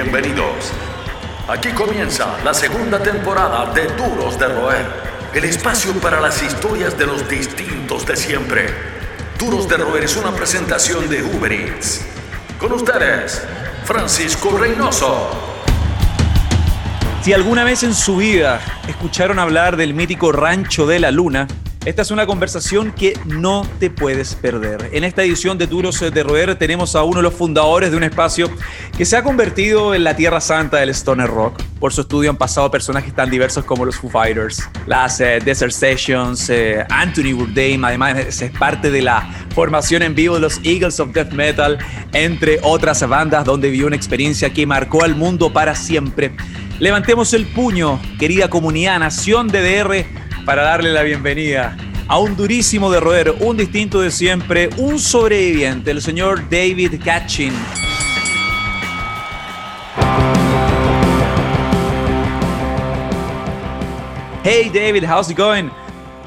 Bienvenidos. 0.00 0.70
Aquí 1.48 1.70
comienza 1.70 2.38
la 2.44 2.54
segunda 2.54 3.02
temporada 3.02 3.72
de 3.74 3.88
Duros 3.96 4.38
de 4.38 4.46
Roer, 4.46 4.86
el 5.34 5.42
espacio 5.42 5.92
para 5.94 6.20
las 6.20 6.40
historias 6.40 6.96
de 6.96 7.04
los 7.04 7.28
distintos 7.28 8.06
de 8.06 8.14
siempre. 8.14 8.66
Duros 9.40 9.68
de 9.68 9.76
Roer 9.76 10.04
es 10.04 10.16
una 10.16 10.30
presentación 10.30 11.08
de 11.08 11.24
Uber 11.24 11.52
Eats. 11.52 12.06
Con 12.60 12.74
ustedes, 12.74 13.42
Francisco 13.82 14.56
Reynoso. 14.56 15.30
Si 17.20 17.32
alguna 17.32 17.64
vez 17.64 17.82
en 17.82 17.92
su 17.92 18.18
vida 18.18 18.60
escucharon 18.86 19.40
hablar 19.40 19.76
del 19.76 19.94
mítico 19.94 20.30
Rancho 20.30 20.86
de 20.86 21.00
la 21.00 21.10
Luna, 21.10 21.48
esta 21.88 22.02
es 22.02 22.10
una 22.10 22.26
conversación 22.26 22.92
que 22.92 23.18
no 23.24 23.66
te 23.80 23.88
puedes 23.88 24.34
perder. 24.34 24.90
En 24.92 25.04
esta 25.04 25.22
edición 25.22 25.56
de 25.56 25.66
Duros 25.66 25.98
de 25.98 26.22
Roer 26.22 26.54
tenemos 26.56 26.94
a 26.94 27.02
uno 27.02 27.16
de 27.16 27.22
los 27.22 27.32
fundadores 27.32 27.90
de 27.90 27.96
un 27.96 28.02
espacio 28.02 28.50
que 28.94 29.06
se 29.06 29.16
ha 29.16 29.22
convertido 29.22 29.94
en 29.94 30.04
la 30.04 30.14
tierra 30.14 30.42
santa 30.42 30.76
del 30.76 30.90
stoner 30.90 31.30
rock. 31.30 31.62
Por 31.80 31.94
su 31.94 32.02
estudio 32.02 32.28
han 32.28 32.36
pasado 32.36 32.70
personajes 32.70 33.14
tan 33.14 33.30
diversos 33.30 33.64
como 33.64 33.86
los 33.86 33.96
Foo 33.96 34.10
Fighters, 34.10 34.68
las 34.86 35.18
eh, 35.20 35.38
Desert 35.42 35.72
Sessions, 35.72 36.50
eh, 36.50 36.84
Anthony 36.90 37.32
Bourdain, 37.34 37.82
además 37.82 38.18
es 38.18 38.50
parte 38.58 38.90
de 38.90 39.00
la 39.00 39.26
formación 39.54 40.02
en 40.02 40.14
vivo 40.14 40.34
de 40.34 40.42
los 40.42 40.60
Eagles 40.64 41.00
of 41.00 41.14
Death 41.14 41.32
Metal, 41.32 41.78
entre 42.12 42.60
otras 42.64 43.08
bandas 43.08 43.46
donde 43.46 43.70
vivió 43.70 43.86
una 43.86 43.96
experiencia 43.96 44.52
que 44.52 44.66
marcó 44.66 45.04
al 45.04 45.14
mundo 45.14 45.54
para 45.54 45.74
siempre. 45.74 46.32
Levantemos 46.80 47.32
el 47.32 47.46
puño, 47.46 47.98
querida 48.18 48.50
comunidad, 48.50 48.98
nación 48.98 49.48
DDR 49.48 50.27
para 50.48 50.62
darle 50.62 50.94
la 50.94 51.02
bienvenida 51.02 51.76
a 52.08 52.18
un 52.18 52.34
durísimo 52.34 52.90
de 52.90 53.00
roer, 53.00 53.34
un 53.40 53.58
distinto 53.58 54.00
de 54.00 54.10
siempre, 54.10 54.70
un 54.78 54.98
sobreviviente, 54.98 55.90
el 55.90 56.00
señor 56.00 56.48
David 56.48 57.02
Katchin. 57.04 57.52
Hey 64.42 64.70
David, 64.72 65.04
how's 65.04 65.28
it 65.30 65.36
going? 65.36 65.70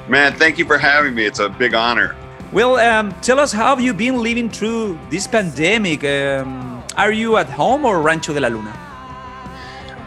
Man, 0.07 0.35
thank 0.35 0.59
you 0.59 0.67
for 0.67 0.77
having 0.77 1.15
me. 1.15 1.25
It's 1.25 1.39
a 1.39 1.49
big 1.49 1.73
honor. 1.73 2.15
Well, 2.51 2.75
um, 2.75 3.15
tell 3.23 3.39
us 3.39 3.51
how 3.51 3.75
have 3.75 3.81
you 3.81 3.91
been 3.91 4.21
living 4.21 4.51
through 4.51 4.99
this 5.09 5.25
pandemic? 5.25 6.03
Um, 6.03 6.83
are 6.95 7.11
you 7.11 7.37
at 7.37 7.49
home 7.49 7.85
or 7.85 7.99
Rancho 8.03 8.35
de 8.35 8.39
la 8.39 8.49
Luna? 8.49 8.90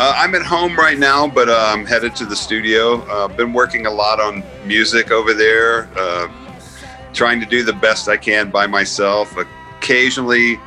Uh, 0.00 0.12
I'm 0.16 0.34
at 0.34 0.42
home 0.42 0.76
right 0.76 0.98
now, 0.98 1.28
but 1.28 1.48
uh, 1.48 1.66
I'm 1.68 1.86
headed 1.86 2.16
to 2.16 2.26
the 2.26 2.34
studio. 2.34 3.02
Uh, 3.02 3.28
been 3.28 3.52
working 3.52 3.86
a 3.86 3.90
lot 3.90 4.20
on 4.20 4.42
music 4.66 5.12
over 5.12 5.32
there, 5.32 5.88
uh, 5.96 6.28
trying 7.12 7.38
to 7.38 7.46
do 7.46 7.62
the 7.62 7.74
best 7.74 8.08
I 8.08 8.16
can 8.16 8.50
by 8.50 8.66
myself. 8.66 9.36
Occasionally, 9.78 10.58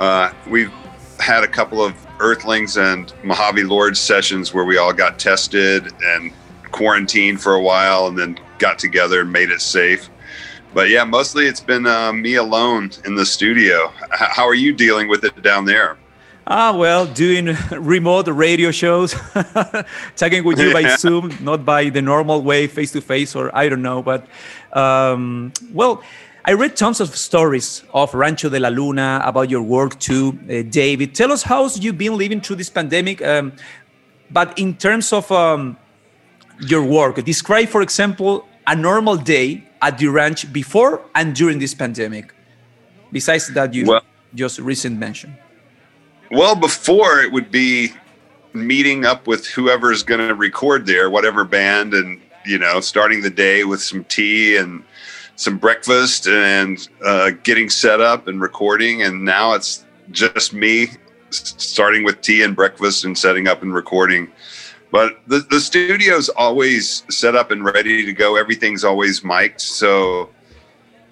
uh, 0.00 0.32
we've 0.48 0.72
had 1.20 1.44
a 1.44 1.46
couple 1.46 1.84
of 1.84 1.94
Earthlings 2.20 2.78
and 2.78 3.12
Mojave 3.22 3.64
Lords 3.64 4.00
sessions 4.00 4.54
where 4.54 4.64
we 4.64 4.78
all 4.78 4.94
got 4.94 5.18
tested 5.18 5.92
and 6.02 6.32
quarantined 6.72 7.42
for 7.42 7.56
a 7.56 7.62
while, 7.62 8.06
and 8.06 8.18
then 8.18 8.40
got 8.58 8.78
together 8.78 9.20
and 9.20 9.30
made 9.30 9.50
it 9.50 9.60
safe. 9.60 10.08
But 10.72 10.88
yeah, 10.88 11.04
mostly 11.04 11.46
it's 11.46 11.60
been 11.60 11.86
uh, 11.86 12.14
me 12.14 12.36
alone 12.36 12.92
in 13.04 13.14
the 13.14 13.26
studio. 13.26 13.92
H- 14.04 14.30
how 14.30 14.48
are 14.48 14.54
you 14.54 14.72
dealing 14.72 15.06
with 15.06 15.22
it 15.22 15.42
down 15.42 15.66
there? 15.66 15.98
Ah, 16.46 16.76
well, 16.76 17.06
doing 17.06 17.56
remote 17.70 18.28
radio 18.28 18.70
shows, 18.70 19.14
talking 20.16 20.44
with 20.44 20.58
you 20.58 20.74
by 20.74 20.94
Zoom, 20.96 21.34
not 21.40 21.64
by 21.64 21.88
the 21.88 22.02
normal 22.02 22.42
way, 22.42 22.66
face 22.66 22.92
to 22.92 23.00
face, 23.00 23.34
or 23.34 23.54
I 23.56 23.70
don't 23.70 23.80
know. 23.80 24.02
But, 24.02 24.26
um, 24.74 25.54
well, 25.72 26.02
I 26.44 26.52
read 26.52 26.76
tons 26.76 27.00
of 27.00 27.16
stories 27.16 27.82
of 27.94 28.12
Rancho 28.12 28.50
de 28.50 28.60
la 28.60 28.68
Luna 28.68 29.22
about 29.24 29.48
your 29.48 29.62
work 29.62 29.98
too, 29.98 30.38
uh, 30.44 30.68
David. 30.68 31.14
Tell 31.14 31.32
us 31.32 31.42
how 31.42 31.66
you've 31.68 31.96
been 31.96 32.18
living 32.18 32.42
through 32.42 32.56
this 32.56 32.68
pandemic, 32.68 33.22
um, 33.22 33.54
but 34.30 34.58
in 34.58 34.76
terms 34.76 35.14
of 35.14 35.32
um, 35.32 35.78
your 36.60 36.82
work, 36.82 37.24
describe, 37.24 37.68
for 37.68 37.80
example, 37.80 38.46
a 38.66 38.76
normal 38.76 39.16
day 39.16 39.66
at 39.80 39.96
the 39.96 40.08
ranch 40.08 40.52
before 40.52 41.00
and 41.14 41.34
during 41.34 41.58
this 41.58 41.72
pandemic. 41.72 42.34
Besides 43.10 43.48
that, 43.54 43.72
you 43.72 43.86
well, 43.86 44.02
just 44.34 44.58
recent 44.58 44.98
mentioned. 44.98 45.38
Well, 46.34 46.56
before 46.56 47.20
it 47.20 47.30
would 47.30 47.52
be 47.52 47.92
meeting 48.54 49.06
up 49.06 49.28
with 49.28 49.46
whoever's 49.46 50.02
going 50.02 50.26
to 50.26 50.34
record 50.34 50.84
there, 50.84 51.08
whatever 51.08 51.44
band, 51.44 51.94
and 51.94 52.20
you 52.44 52.58
know, 52.58 52.80
starting 52.80 53.22
the 53.22 53.30
day 53.30 53.62
with 53.62 53.80
some 53.80 54.02
tea 54.04 54.56
and 54.56 54.82
some 55.36 55.58
breakfast 55.58 56.26
and 56.26 56.88
uh, 57.04 57.30
getting 57.44 57.70
set 57.70 58.00
up 58.00 58.26
and 58.26 58.40
recording. 58.40 59.02
And 59.02 59.24
now 59.24 59.52
it's 59.52 59.84
just 60.10 60.52
me 60.52 60.88
starting 61.30 62.02
with 62.02 62.20
tea 62.20 62.42
and 62.42 62.56
breakfast 62.56 63.04
and 63.04 63.16
setting 63.16 63.46
up 63.46 63.62
and 63.62 63.72
recording. 63.72 64.32
But 64.90 65.20
the, 65.28 65.38
the 65.50 65.60
studio's 65.60 66.30
always 66.30 67.04
set 67.10 67.36
up 67.36 67.52
and 67.52 67.64
ready 67.64 68.04
to 68.04 68.12
go. 68.12 68.34
Everything's 68.34 68.82
always 68.82 69.22
mic'd. 69.22 69.60
So 69.60 70.30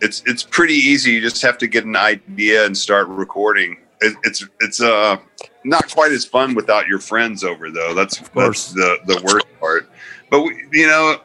it's 0.00 0.20
it's 0.26 0.42
pretty 0.42 0.74
easy. 0.74 1.12
You 1.12 1.20
just 1.20 1.42
have 1.42 1.58
to 1.58 1.68
get 1.68 1.84
an 1.84 1.94
idea 1.94 2.66
and 2.66 2.76
start 2.76 3.06
recording 3.06 3.76
it, 4.02 4.16
it's 4.24 4.46
it's 4.60 4.80
uh 4.80 5.16
not 5.64 5.90
quite 5.92 6.12
as 6.12 6.24
fun 6.24 6.54
without 6.54 6.86
your 6.86 6.98
friends 6.98 7.44
over 7.44 7.70
though. 7.70 7.94
That's 7.94 8.18
that's 8.34 8.72
the 8.72 8.98
the 9.06 9.20
worst 9.24 9.46
part. 9.60 9.88
But 10.30 10.42
we, 10.42 10.64
you 10.72 10.86
know, 10.86 11.20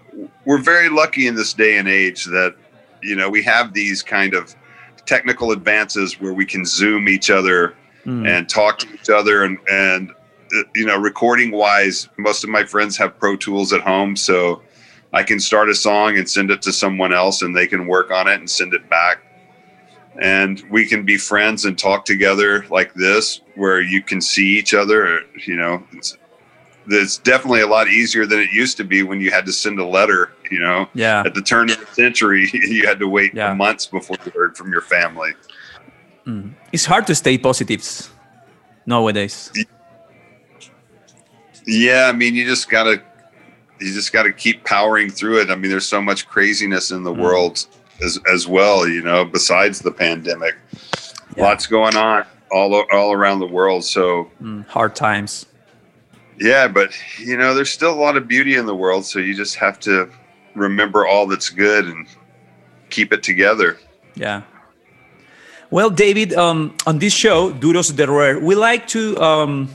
we're 0.45 0.61
very 0.61 0.89
lucky 0.89 1.27
in 1.27 1.35
this 1.35 1.53
day 1.53 1.77
and 1.77 1.87
age 1.87 2.25
that 2.25 2.55
you 3.01 3.15
know 3.15 3.29
we 3.29 3.43
have 3.43 3.73
these 3.73 4.03
kind 4.03 4.33
of 4.33 4.55
technical 5.05 5.51
advances 5.51 6.19
where 6.19 6.33
we 6.33 6.45
can 6.45 6.65
zoom 6.65 7.07
each 7.07 7.29
other 7.29 7.75
mm. 8.05 8.27
and 8.27 8.49
talk 8.49 8.79
to 8.79 8.93
each 8.93 9.09
other 9.09 9.43
and 9.43 9.57
and 9.69 10.11
uh, 10.11 10.61
you 10.75 10.85
know 10.85 10.97
recording 10.97 11.51
wise 11.51 12.09
most 12.17 12.43
of 12.43 12.49
my 12.49 12.63
friends 12.63 12.97
have 12.97 13.17
pro 13.17 13.35
tools 13.35 13.71
at 13.71 13.81
home 13.81 14.15
so 14.15 14.61
i 15.13 15.23
can 15.23 15.39
start 15.39 15.69
a 15.69 15.75
song 15.75 16.17
and 16.17 16.29
send 16.29 16.51
it 16.51 16.61
to 16.61 16.73
someone 16.73 17.13
else 17.13 17.41
and 17.41 17.55
they 17.55 17.67
can 17.67 17.87
work 17.87 18.11
on 18.11 18.27
it 18.27 18.35
and 18.35 18.49
send 18.49 18.73
it 18.73 18.89
back 18.89 19.19
and 20.19 20.63
we 20.71 20.85
can 20.85 21.03
be 21.03 21.17
friends 21.17 21.65
and 21.65 21.77
talk 21.77 22.05
together 22.05 22.65
like 22.69 22.93
this 22.93 23.41
where 23.55 23.81
you 23.81 24.01
can 24.01 24.19
see 24.19 24.57
each 24.57 24.73
other 24.73 25.21
you 25.45 25.55
know 25.55 25.83
it's, 25.93 26.17
it's 26.87 27.17
definitely 27.17 27.61
a 27.61 27.67
lot 27.67 27.87
easier 27.87 28.25
than 28.25 28.39
it 28.39 28.49
used 28.51 28.77
to 28.77 28.83
be 28.83 29.03
when 29.03 29.19
you 29.19 29.29
had 29.29 29.45
to 29.45 29.53
send 29.53 29.79
a 29.79 29.85
letter 29.85 30.31
you 30.49 30.59
know 30.59 30.87
yeah 30.93 31.23
at 31.25 31.33
the 31.33 31.41
turn 31.41 31.69
of 31.69 31.79
the 31.79 31.85
century 31.87 32.49
you 32.53 32.87
had 32.87 32.99
to 32.99 33.07
wait 33.07 33.33
yeah. 33.33 33.53
months 33.53 33.85
before 33.85 34.17
you 34.25 34.31
heard 34.31 34.57
from 34.57 34.71
your 34.71 34.81
family 34.81 35.31
mm. 36.25 36.51
it's 36.71 36.85
hard 36.85 37.05
to 37.05 37.13
stay 37.13 37.37
positive 37.37 38.11
nowadays 38.85 39.51
yeah 41.65 42.07
i 42.07 42.11
mean 42.11 42.33
you 42.33 42.45
just 42.45 42.69
gotta 42.69 43.01
you 43.79 43.93
just 43.93 44.11
gotta 44.11 44.31
keep 44.31 44.63
powering 44.63 45.09
through 45.09 45.39
it 45.39 45.51
i 45.51 45.55
mean 45.55 45.69
there's 45.69 45.85
so 45.85 46.01
much 46.01 46.27
craziness 46.27 46.89
in 46.91 47.03
the 47.03 47.13
mm. 47.13 47.21
world 47.21 47.67
as 48.03 48.19
as 48.31 48.47
well. 48.47 48.87
You 48.87 49.01
know, 49.01 49.25
besides 49.25 49.79
the 49.79 49.91
pandemic, 49.91 50.55
yeah. 51.35 51.43
lots 51.43 51.67
going 51.67 51.95
on 51.95 52.25
all 52.51 52.85
all 52.91 53.13
around 53.13 53.39
the 53.39 53.47
world. 53.47 53.83
So 53.83 54.29
mm, 54.41 54.65
hard 54.67 54.95
times. 54.95 55.45
Yeah, 56.39 56.67
but 56.67 56.91
you 57.19 57.37
know, 57.37 57.53
there's 57.53 57.71
still 57.71 57.93
a 57.93 57.99
lot 57.99 58.17
of 58.17 58.27
beauty 58.27 58.55
in 58.55 58.65
the 58.65 58.75
world. 58.75 59.05
So 59.05 59.19
you 59.19 59.33
just 59.33 59.55
have 59.55 59.79
to 59.81 60.09
remember 60.55 61.05
all 61.05 61.27
that's 61.27 61.49
good 61.49 61.85
and 61.85 62.07
keep 62.89 63.11
it 63.13 63.23
together. 63.23 63.77
Yeah. 64.15 64.43
Well, 65.69 65.89
David, 65.89 66.33
um, 66.33 66.75
on 66.85 66.99
this 66.99 67.13
show, 67.13 67.51
Duros 67.51 67.93
de 67.93 68.07
Roer, 68.07 68.39
we 68.39 68.55
like 68.55 68.87
to 68.89 69.17
um, 69.21 69.69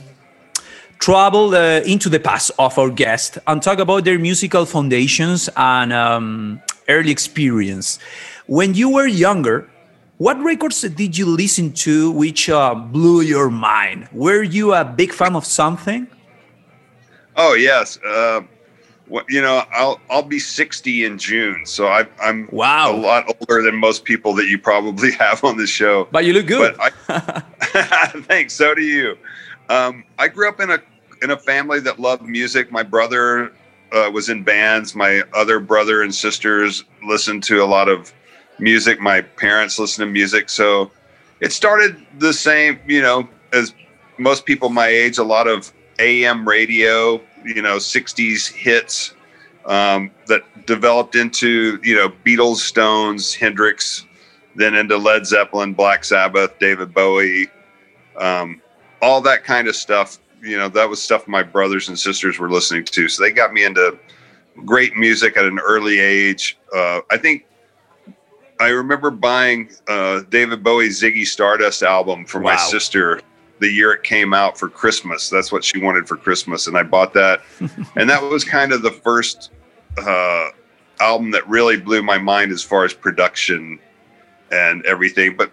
travel 0.97 1.53
uh, 1.53 1.81
into 1.85 2.09
the 2.09 2.19
past 2.19 2.49
of 2.57 2.77
our 2.79 2.89
guest 2.89 3.37
and 3.45 3.61
talk 3.61 3.77
about 3.77 4.03
their 4.03 4.17
musical 4.17 4.65
foundations 4.65 5.49
and 5.55 5.93
um, 5.93 6.61
early 6.87 7.11
experience. 7.11 7.99
When 8.47 8.73
you 8.73 8.89
were 8.89 9.07
younger, 9.07 9.69
what 10.17 10.39
records 10.41 10.81
did 10.81 11.17
you 11.17 11.25
listen 11.25 11.73
to 11.73 12.11
which 12.11 12.49
uh, 12.49 12.75
blew 12.75 13.21
your 13.21 13.49
mind? 13.49 14.07
Were 14.11 14.43
you 14.43 14.73
a 14.73 14.85
big 14.85 15.11
fan 15.11 15.35
of 15.35 15.45
something? 15.45 16.07
Oh 17.35 17.55
yes, 17.55 17.97
uh, 18.05 18.41
well, 19.07 19.25
you 19.27 19.41
know 19.41 19.63
I'll 19.71 19.99
I'll 20.09 20.23
be 20.23 20.39
sixty 20.39 21.03
in 21.03 21.17
June, 21.17 21.65
so 21.65 21.87
I, 21.87 22.05
am 22.21 22.47
wow 22.51 22.93
a 22.93 22.95
lot 22.95 23.35
older 23.39 23.63
than 23.63 23.75
most 23.75 24.05
people 24.05 24.33
that 24.35 24.47
you 24.47 24.59
probably 24.59 25.11
have 25.19 25.43
on 25.43 25.57
the 25.57 25.67
show. 25.67 26.07
But 26.11 26.25
you 26.25 26.33
look 26.33 26.47
good. 26.47 26.75
I, 26.79 27.39
thanks. 28.27 28.53
So 28.53 28.75
do 28.75 28.81
you. 28.81 29.17
Um, 29.69 30.03
I 30.19 30.27
grew 30.27 30.47
up 30.47 30.59
in 30.59 30.69
a 30.69 30.79
in 31.21 31.31
a 31.31 31.37
family 31.37 31.79
that 31.81 31.99
loved 31.99 32.23
music. 32.23 32.71
My 32.71 32.83
brother 32.83 33.51
uh, 33.93 34.09
was 34.11 34.29
in 34.29 34.43
bands. 34.43 34.95
My 34.95 35.21
other 35.33 35.59
brother 35.59 36.01
and 36.01 36.13
sisters 36.13 36.83
listened 37.03 37.43
to 37.43 37.63
a 37.63 37.65
lot 37.65 37.87
of 37.87 38.11
music. 38.59 38.99
My 38.99 39.21
parents 39.21 39.79
listened 39.79 40.07
to 40.07 40.11
music. 40.11 40.49
So 40.49 40.91
it 41.39 41.51
started 41.51 42.03
the 42.19 42.33
same, 42.33 42.79
you 42.87 43.01
know, 43.01 43.27
as 43.51 43.73
most 44.17 44.45
people 44.45 44.69
my 44.69 44.87
age, 44.87 45.17
a 45.17 45.23
lot 45.23 45.47
of 45.47 45.71
AM 45.99 46.47
radio, 46.47 47.21
you 47.45 47.61
know, 47.61 47.77
60s 47.77 48.51
hits 48.51 49.13
um, 49.65 50.11
that 50.27 50.65
developed 50.65 51.15
into, 51.15 51.79
you 51.83 51.95
know, 51.95 52.09
Beatles, 52.09 52.57
Stones, 52.57 53.33
Hendrix, 53.33 54.05
then 54.55 54.75
into 54.75 54.97
Led 54.97 55.25
Zeppelin, 55.25 55.73
Black 55.73 56.03
Sabbath, 56.03 56.57
David 56.59 56.93
Bowie, 56.93 57.47
um, 58.17 58.61
all 59.01 59.21
that 59.21 59.43
kind 59.43 59.67
of 59.67 59.75
stuff. 59.75 60.19
You 60.43 60.57
know, 60.57 60.69
that 60.69 60.89
was 60.89 61.01
stuff 61.01 61.27
my 61.27 61.41
brothers 61.41 61.87
and 61.87 61.97
sisters 61.97 62.37
were 62.37 62.51
listening 62.51 62.83
to. 62.85 63.07
So 63.07 63.23
they 63.23 63.31
got 63.31 63.53
me 63.53 63.63
into 63.63 63.97
great 64.65 64.95
music 64.95 65.37
at 65.37 65.45
an 65.45 65.57
early 65.59 65.99
age. 65.99 66.57
Uh, 66.75 66.99
I 67.09 67.17
think 67.17 67.45
I 68.59 68.69
remember 68.69 69.09
buying 69.09 69.69
uh, 69.87 70.21
David 70.29 70.63
Bowie's 70.63 71.01
Ziggy 71.01 71.25
Stardust 71.25 71.81
album 71.81 72.25
for 72.25 72.39
wow. 72.39 72.51
my 72.51 72.57
sister 72.57 73.21
the 73.59 73.69
year 73.69 73.93
it 73.93 74.03
came 74.03 74.33
out 74.33 74.57
for 74.57 74.67
Christmas. 74.67 75.29
That's 75.29 75.51
what 75.51 75.63
she 75.63 75.79
wanted 75.79 76.07
for 76.07 76.17
Christmas, 76.17 76.67
and 76.67 76.77
I 76.77 76.83
bought 76.83 77.13
that. 77.13 77.41
and 77.95 78.09
that 78.09 78.21
was 78.21 78.43
kind 78.43 78.73
of 78.73 78.81
the 78.81 78.91
first 78.91 79.51
uh, 79.97 80.49
album 80.99 81.31
that 81.31 81.47
really 81.47 81.77
blew 81.77 82.03
my 82.03 82.17
mind 82.17 82.51
as 82.51 82.61
far 82.61 82.83
as 82.83 82.93
production 82.93 83.79
and 84.51 84.85
everything. 84.85 85.35
But 85.37 85.51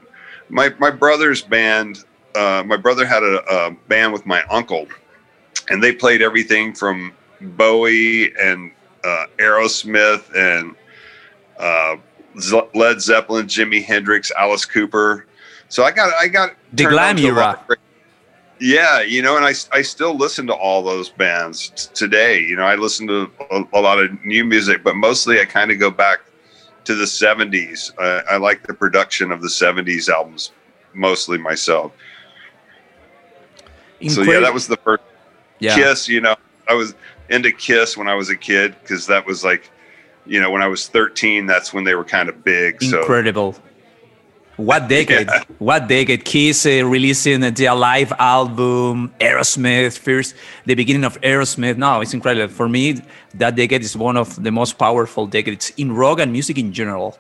my 0.48 0.70
my 0.78 0.90
brother's 0.90 1.40
band, 1.40 2.04
uh, 2.36 2.62
my 2.64 2.76
brother 2.76 3.06
had 3.06 3.22
a, 3.22 3.42
a 3.48 3.70
band 3.88 4.12
with 4.12 4.26
my 4.26 4.42
uncle, 4.50 4.86
and 5.68 5.82
they 5.82 5.92
played 5.92 6.22
everything 6.22 6.74
from 6.74 7.12
Bowie 7.40 8.34
and 8.36 8.72
uh, 9.04 9.26
Aerosmith 9.38 10.34
and 10.36 10.74
uh, 11.58 11.96
Led 12.74 13.00
Zeppelin, 13.00 13.46
Jimi 13.46 13.84
Hendrix, 13.84 14.30
Alice 14.38 14.64
Cooper. 14.64 15.26
So 15.68 15.84
I 15.84 15.90
got 15.92 16.12
I 16.14 16.28
got 16.28 16.54
the 16.72 16.86
glam 16.86 17.18
era. 17.18 17.64
Yeah, 18.62 19.00
you 19.00 19.22
know, 19.22 19.38
and 19.38 19.46
I, 19.46 19.54
I 19.72 19.80
still 19.80 20.14
listen 20.14 20.46
to 20.48 20.52
all 20.52 20.82
those 20.82 21.08
bands 21.08 21.70
t- 21.70 21.88
today. 21.94 22.40
You 22.40 22.56
know, 22.56 22.64
I 22.64 22.74
listen 22.74 23.06
to 23.06 23.30
a, 23.50 23.64
a, 23.72 23.80
lot 23.80 23.98
of 23.98 24.22
new 24.22 24.44
music, 24.44 24.84
but 24.84 24.96
mostly 24.96 25.40
I 25.40 25.46
kind 25.46 25.70
of 25.70 25.78
go 25.78 25.90
back 25.90 26.20
to 26.84 26.94
the 26.94 27.06
70s. 27.06 27.90
I, 27.98 28.34
I 28.34 28.36
like 28.36 28.66
the 28.66 28.74
production 28.74 29.32
of 29.32 29.40
the 29.40 29.48
70s 29.48 30.10
albums 30.10 30.52
mostly 30.92 31.38
myself. 31.38 31.92
So, 34.08 34.22
yeah, 34.22 34.40
that 34.40 34.54
was 34.54 34.66
the 34.66 34.76
first 34.78 35.02
yeah. 35.58 35.74
Kiss. 35.74 36.08
You 36.08 36.20
know, 36.20 36.36
I 36.68 36.74
was 36.74 36.94
into 37.28 37.52
Kiss 37.52 37.96
when 37.96 38.08
I 38.08 38.14
was 38.14 38.30
a 38.30 38.36
kid 38.36 38.76
because 38.82 39.06
that 39.06 39.26
was 39.26 39.44
like, 39.44 39.70
you 40.26 40.40
know, 40.40 40.50
when 40.50 40.62
I 40.62 40.68
was 40.68 40.88
13, 40.88 41.46
that's 41.46 41.72
when 41.72 41.84
they 41.84 41.94
were 41.94 42.04
kind 42.04 42.28
of 42.28 42.44
big. 42.44 42.82
Incredible. 42.82 43.54
So 43.54 43.62
what 44.60 44.88
decade? 44.88 45.26
Yeah. 45.26 45.42
What 45.58 45.88
decade? 45.88 46.24
Kiss 46.24 46.66
uh, 46.66 46.84
releasing 46.84 47.40
the 47.40 47.66
Alive 47.66 48.12
album, 48.18 49.12
Aerosmith, 49.20 49.98
first 49.98 50.34
the 50.66 50.74
beginning 50.74 51.04
of 51.04 51.20
Aerosmith. 51.20 51.76
No, 51.76 52.00
it's 52.00 52.14
incredible. 52.14 52.52
For 52.52 52.68
me, 52.68 53.00
that 53.34 53.56
decade 53.56 53.82
is 53.82 53.96
one 53.96 54.16
of 54.16 54.42
the 54.42 54.50
most 54.50 54.78
powerful 54.78 55.26
decades 55.26 55.72
in 55.76 55.92
rock 55.92 56.20
and 56.20 56.32
music 56.32 56.58
in 56.58 56.72
general. 56.72 57.18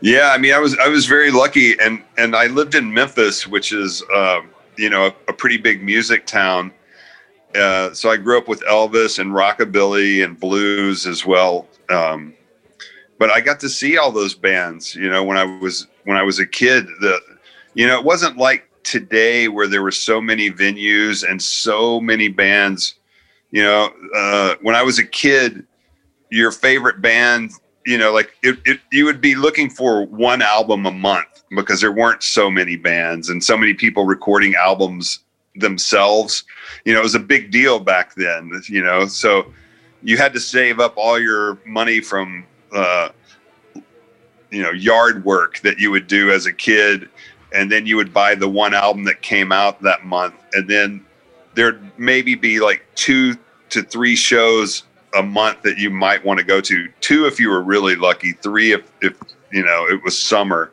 Yeah, 0.00 0.30
I 0.34 0.38
mean, 0.38 0.52
I 0.52 0.58
was 0.58 0.76
I 0.78 0.88
was 0.88 1.06
very 1.06 1.30
lucky, 1.30 1.78
and 1.78 2.02
and 2.16 2.34
I 2.34 2.46
lived 2.46 2.74
in 2.74 2.92
Memphis, 2.92 3.46
which 3.46 3.72
is 3.72 4.02
uh, 4.14 4.40
you 4.80 4.88
know 4.88 5.06
a, 5.06 5.14
a, 5.28 5.32
pretty 5.32 5.58
big 5.58 5.82
music 5.82 6.26
town. 6.26 6.72
Uh, 7.54 7.92
so 7.92 8.10
I 8.10 8.16
grew 8.16 8.38
up 8.38 8.48
with 8.48 8.62
Elvis 8.62 9.18
and 9.18 9.32
rockabilly 9.32 10.24
and 10.24 10.38
blues 10.38 11.06
as 11.06 11.26
well. 11.26 11.68
Um, 11.90 12.34
but 13.18 13.30
I 13.30 13.40
got 13.40 13.60
to 13.60 13.68
see 13.68 13.98
all 13.98 14.10
those 14.10 14.34
bands, 14.34 14.94
you 14.94 15.10
know, 15.10 15.22
when 15.22 15.36
I 15.36 15.44
was 15.44 15.86
when 16.04 16.16
I 16.16 16.22
was 16.22 16.38
a 16.38 16.46
kid. 16.46 16.86
The 17.00 17.20
you 17.74 17.86
know, 17.86 17.98
it 17.98 18.04
wasn't 18.04 18.38
like 18.38 18.68
today 18.82 19.48
where 19.48 19.66
there 19.66 19.82
were 19.82 19.90
so 19.90 20.20
many 20.20 20.50
venues 20.50 21.28
and 21.28 21.40
so 21.42 22.00
many 22.00 22.28
bands. 22.28 22.94
You 23.50 23.64
know, 23.64 23.92
uh, 24.16 24.54
when 24.62 24.74
I 24.74 24.82
was 24.82 24.98
a 24.98 25.04
kid, 25.04 25.66
your 26.30 26.52
favorite 26.52 27.02
band, 27.02 27.50
you 27.86 27.98
know, 27.98 28.12
like 28.12 28.36
it, 28.42 28.58
it, 28.64 28.80
you 28.92 29.04
would 29.04 29.20
be 29.20 29.34
looking 29.34 29.70
for 29.70 30.04
one 30.06 30.42
album 30.42 30.86
a 30.86 30.90
month 30.90 31.44
because 31.50 31.80
there 31.80 31.92
weren't 31.92 32.22
so 32.22 32.50
many 32.50 32.76
bands 32.76 33.28
and 33.28 33.42
so 33.42 33.56
many 33.56 33.74
people 33.74 34.04
recording 34.04 34.54
albums 34.54 35.20
themselves. 35.56 36.44
You 36.84 36.92
know, 36.92 37.00
it 37.00 37.04
was 37.04 37.14
a 37.14 37.20
big 37.20 37.50
deal 37.50 37.80
back 37.80 38.14
then. 38.14 38.50
You 38.68 38.82
know, 38.82 39.06
so 39.06 39.52
you 40.02 40.16
had 40.16 40.32
to 40.34 40.40
save 40.40 40.80
up 40.80 40.94
all 40.96 41.18
your 41.18 41.58
money 41.64 42.00
from 42.00 42.46
uh, 42.72 43.10
you 44.50 44.62
know 44.62 44.70
yard 44.70 45.24
work 45.24 45.58
that 45.60 45.78
you 45.78 45.90
would 45.90 46.06
do 46.06 46.30
as 46.30 46.46
a 46.46 46.52
kid 46.52 47.08
and 47.52 47.70
then 47.70 47.86
you 47.86 47.96
would 47.96 48.12
buy 48.12 48.34
the 48.34 48.48
one 48.48 48.74
album 48.74 49.04
that 49.04 49.22
came 49.22 49.52
out 49.52 49.80
that 49.82 50.04
month 50.04 50.34
and 50.52 50.68
then 50.68 51.04
there'd 51.54 51.80
maybe 51.98 52.34
be 52.34 52.60
like 52.60 52.84
two 52.94 53.36
to 53.70 53.82
three 53.82 54.16
shows 54.16 54.84
a 55.16 55.22
month 55.22 55.62
that 55.62 55.78
you 55.78 55.90
might 55.90 56.24
want 56.24 56.38
to 56.38 56.44
go 56.44 56.60
to 56.60 56.88
two 57.00 57.26
if 57.26 57.40
you 57.40 57.48
were 57.48 57.62
really 57.62 57.96
lucky 57.96 58.32
three 58.32 58.72
if 58.72 58.90
if 59.00 59.14
you 59.52 59.64
know 59.64 59.86
it 59.88 60.02
was 60.04 60.18
summer 60.18 60.70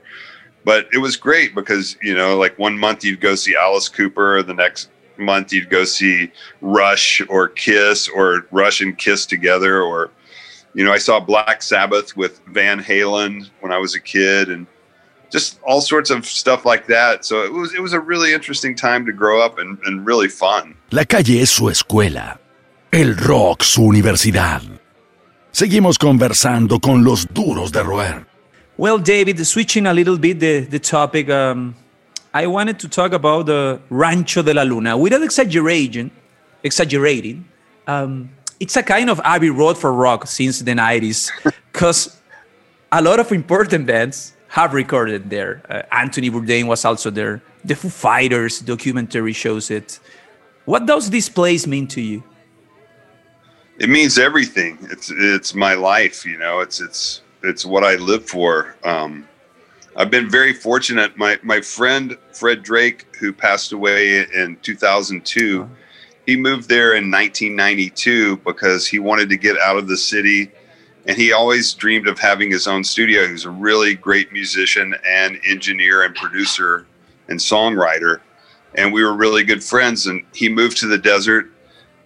but 0.63 0.87
it 0.93 0.99
was 0.99 1.15
great 1.15 1.55
because 1.55 1.97
you 2.01 2.13
know 2.13 2.37
like 2.37 2.57
one 2.59 2.77
month 2.77 3.03
you'd 3.03 3.19
go 3.19 3.35
see 3.35 3.55
alice 3.55 3.89
cooper 3.89 4.43
the 4.43 4.53
next 4.53 4.89
month 5.17 5.51
you'd 5.51 5.69
go 5.69 5.83
see 5.83 6.31
rush 6.61 7.21
or 7.29 7.47
kiss 7.47 8.07
or 8.07 8.45
rush 8.51 8.81
and 8.81 8.97
kiss 8.97 9.25
together 9.25 9.81
or 9.81 10.11
you 10.77 10.83
know, 10.83 10.93
I 10.93 10.99
saw 10.99 11.19
Black 11.19 11.63
Sabbath 11.63 12.15
with 12.15 12.39
Van 12.45 12.79
Halen 12.79 13.49
when 13.61 13.71
I 13.71 13.79
was 13.79 13.95
a 13.95 13.99
kid 13.99 14.49
and 14.49 14.67
just 15.31 15.59
all 15.63 15.81
sorts 15.81 16.11
of 16.11 16.23
stuff 16.23 16.65
like 16.65 16.85
that. 16.85 17.25
So 17.25 17.43
it 17.43 17.51
was, 17.51 17.73
it 17.73 17.81
was 17.81 17.93
a 17.93 17.99
really 17.99 18.31
interesting 18.31 18.75
time 18.75 19.03
to 19.07 19.11
grow 19.11 19.43
up 19.43 19.57
and, 19.57 19.79
and 19.85 20.05
really 20.05 20.27
fun. 20.27 20.77
La 20.91 21.03
calle 21.03 21.41
es 21.41 21.49
su 21.49 21.63
escuela, 21.63 22.37
el 22.97 23.15
rock 23.15 23.61
su 23.61 23.83
universidad. 23.83 24.59
Seguimos 25.51 25.99
conversando 25.99 26.79
con 26.79 27.03
los 27.03 27.27
duros 27.31 27.71
de 27.71 27.83
roer. 27.83 28.25
Well, 28.75 28.97
David, 28.97 29.45
switching 29.45 29.85
a 29.85 29.93
little 29.93 30.17
bit 30.17 30.39
the, 30.39 30.61
the 30.61 30.79
topic, 30.79 31.29
um, 31.29 31.75
I 32.33 32.47
wanted 32.47 32.79
to 32.79 32.89
talk 32.89 33.13
about 33.13 33.45
the 33.45 33.79
Rancho 33.91 34.41
de 34.41 34.51
la 34.51 34.63
Luna 34.63 34.97
without 34.97 35.21
exaggerating. 35.21 36.09
Exaggerating, 36.63 37.45
um, 37.85 38.31
it's 38.59 38.75
a 38.75 38.81
kind 38.81 39.11
of 39.11 39.21
Abbey 39.23 39.51
Road 39.51 39.77
for 39.77 39.93
rock 39.93 40.25
since 40.25 40.61
the 40.61 40.73
90s 40.73 41.29
because 41.71 42.19
a 42.91 42.99
lot 42.99 43.19
of 43.19 43.31
important 43.31 43.85
bands 43.85 44.33
have 44.47 44.73
recorded 44.73 45.29
there. 45.29 45.61
Uh, 45.69 45.83
Anthony 45.91 46.31
Bourdain 46.31 46.65
was 46.65 46.83
also 46.83 47.11
there. 47.11 47.43
The 47.63 47.75
Foo 47.75 47.89
Fighters 47.89 48.59
documentary 48.59 49.33
shows 49.33 49.69
it. 49.69 49.99
What 50.65 50.87
does 50.87 51.11
this 51.11 51.29
place 51.29 51.67
mean 51.67 51.85
to 51.89 52.01
you? 52.01 52.23
It 53.79 53.89
means 53.89 54.17
everything. 54.17 54.77
It's 54.91 55.11
it's 55.11 55.53
my 55.53 55.73
life. 55.73 56.25
You 56.25 56.37
know, 56.37 56.59
it's 56.59 56.79
it's 56.81 57.21
it's 57.43 57.65
what 57.65 57.83
I 57.83 57.95
live 57.95 58.25
for. 58.25 58.75
Um, 58.83 59.27
I've 59.95 60.11
been 60.11 60.29
very 60.29 60.53
fortunate. 60.53 61.17
My 61.17 61.39
my 61.43 61.61
friend 61.61 62.17
Fred 62.33 62.63
Drake, 62.63 63.15
who 63.17 63.31
passed 63.33 63.71
away 63.71 64.25
in 64.33 64.57
2002 64.61 65.69
he 66.27 66.35
moved 66.35 66.67
there 66.67 66.93
in 66.93 67.09
1992 67.09 68.37
because 68.37 68.85
he 68.85 68.99
wanted 68.99 69.29
to 69.29 69.37
get 69.37 69.57
out 69.59 69.77
of 69.77 69.87
the 69.87 69.95
city 69.95 70.51
and 71.07 71.17
he 71.17 71.31
always 71.31 71.73
dreamed 71.73 72.09
of 72.09 72.19
having 72.19 72.51
his 72.51 72.67
own 72.67 72.83
studio. 72.83 73.25
He 73.25 73.31
was 73.31 73.45
a 73.45 73.49
really 73.49 73.95
great 73.95 74.33
musician 74.33 74.93
and 75.07 75.39
engineer 75.47 76.03
and 76.03 76.13
producer 76.13 76.85
and 77.29 77.39
songwriter. 77.39 78.19
And 78.75 78.91
we 78.91 79.05
were 79.05 79.13
really 79.13 79.45
good 79.45 79.63
friends. 79.63 80.05
And 80.05 80.25
he 80.33 80.49
moved 80.49 80.75
to 80.79 80.87
the 80.87 80.97
desert 80.97 81.49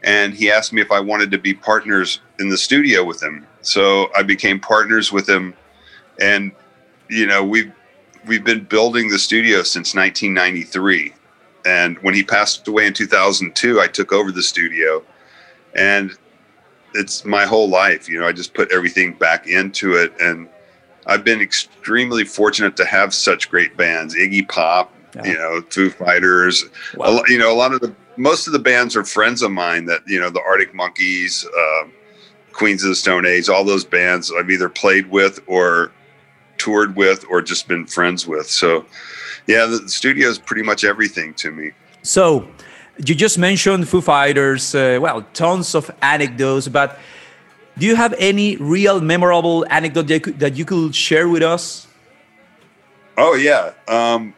and 0.03 0.34
he 0.34 0.51
asked 0.51 0.74
me 0.74 0.81
if 0.81 0.91
I 0.91 1.00
wanted 1.00 1.31
to 1.31 1.38
be 1.38 1.53
partners 1.53 2.22
in 2.39 2.50
the 2.50 2.58
studio 2.58 3.03
with 3.03 3.22
him. 3.22 3.46
So 3.62 4.10
I 4.15 4.24
became 4.24 4.60
partners 4.60 5.12
with 5.12 5.29
him. 5.29 5.53
And, 6.20 6.51
you 7.10 7.27
know, 7.27 7.43
we've, 7.43 7.72
we've 8.25 8.43
been 8.43 8.63
building 8.63 9.10
the 9.10 9.20
studio 9.20 9.63
since 9.63 9.93
1993 9.96 11.13
and 11.65 11.98
when 12.00 12.13
he 12.13 12.24
passed 12.24 12.67
away 12.67 12.88
in 12.88 12.93
2002, 12.93 13.79
I 13.79 13.88
took 13.88 14.12
over 14.12 14.31
the 14.31 14.41
studio, 14.41 15.03
and 15.75 16.12
it's 16.93 17.25
my 17.25 17.46
whole 17.46 17.70
life. 17.70 18.10
You 18.10 18.20
know, 18.20 18.27
I 18.27 18.31
just 18.31 18.53
put 18.53 18.72
everything 18.72 19.13
back 19.13 19.48
into 19.48 19.93
it, 19.93 20.13
and 20.20 20.50
I've 21.05 21.24
been 21.24 21.41
extremely 21.41 22.24
fortunate 22.24 22.75
to 22.77 22.86
have 22.86 23.13
such 23.13 23.50
great 23.50 23.77
bands, 23.77 24.15
Iggy 24.15 24.48
Pop, 24.48 24.93
you 25.24 25.34
know, 25.34 25.62
Foo 25.70 25.89
Fighters. 25.89 26.65
Wow. 26.96 27.24
You 27.27 27.38
know, 27.38 27.51
a 27.51 27.55
lot 27.55 27.74
of 27.74 27.81
the 27.81 27.93
most 28.18 28.48
of 28.48 28.53
the 28.53 28.60
bands 28.60 28.96
are 28.96 29.03
friends 29.03 29.41
of 29.41 29.51
mine. 29.51 29.86
That 29.86 30.01
you 30.08 30.20
know, 30.20 30.30
the 30.30 30.41
Arctic 30.41 30.74
Monkeys, 30.74 31.46
uh, 31.46 31.88
Queens 32.51 32.84
of 32.84 32.89
the 32.89 32.96
Stone 32.96 33.25
Age, 33.25 33.50
all 33.50 33.63
those 33.63 33.86
bands 33.86 34.32
I've 34.32 34.50
either 34.50 34.70
played 34.70 35.10
with 35.10 35.39
or 35.48 35.91
toured 36.58 36.96
with 36.96 37.25
or 37.30 37.41
just 37.41 37.68
been 37.68 37.86
friends 37.86 38.27
with. 38.27 38.50
So 38.50 38.86
yeah, 39.48 39.65
the 39.65 39.89
studio 39.89 40.30
is 40.30 40.38
pretty 40.38 40.63
much 40.63 40.84
everything 40.84 41.34
to 41.36 41.51
me. 41.51 41.72
So, 42.03 42.48
you 43.06 43.15
just 43.15 43.38
mentioned 43.38 43.88
Foo 43.88 44.01
Fighters. 44.01 44.75
Uh, 44.75 45.00
well, 45.01 45.25
tons 45.34 45.75
of 45.75 45.89
anecdotes, 46.01 46.68
but 46.68 47.00
do 47.77 47.86
you 47.86 47.96
have 47.96 48.13
any 48.18 48.58
real 48.58 49.01
memorable 49.01 49.65
anecdote 49.70 50.08
that 50.08 50.13
you 50.13 50.20
could, 50.20 50.39
that 50.39 50.56
you 50.56 50.65
could 50.65 50.96
share 50.96 51.27
with 51.27 51.44
us? 51.44 51.88
Oh 53.18 53.36
yeah, 53.36 53.74
um, 53.88 54.34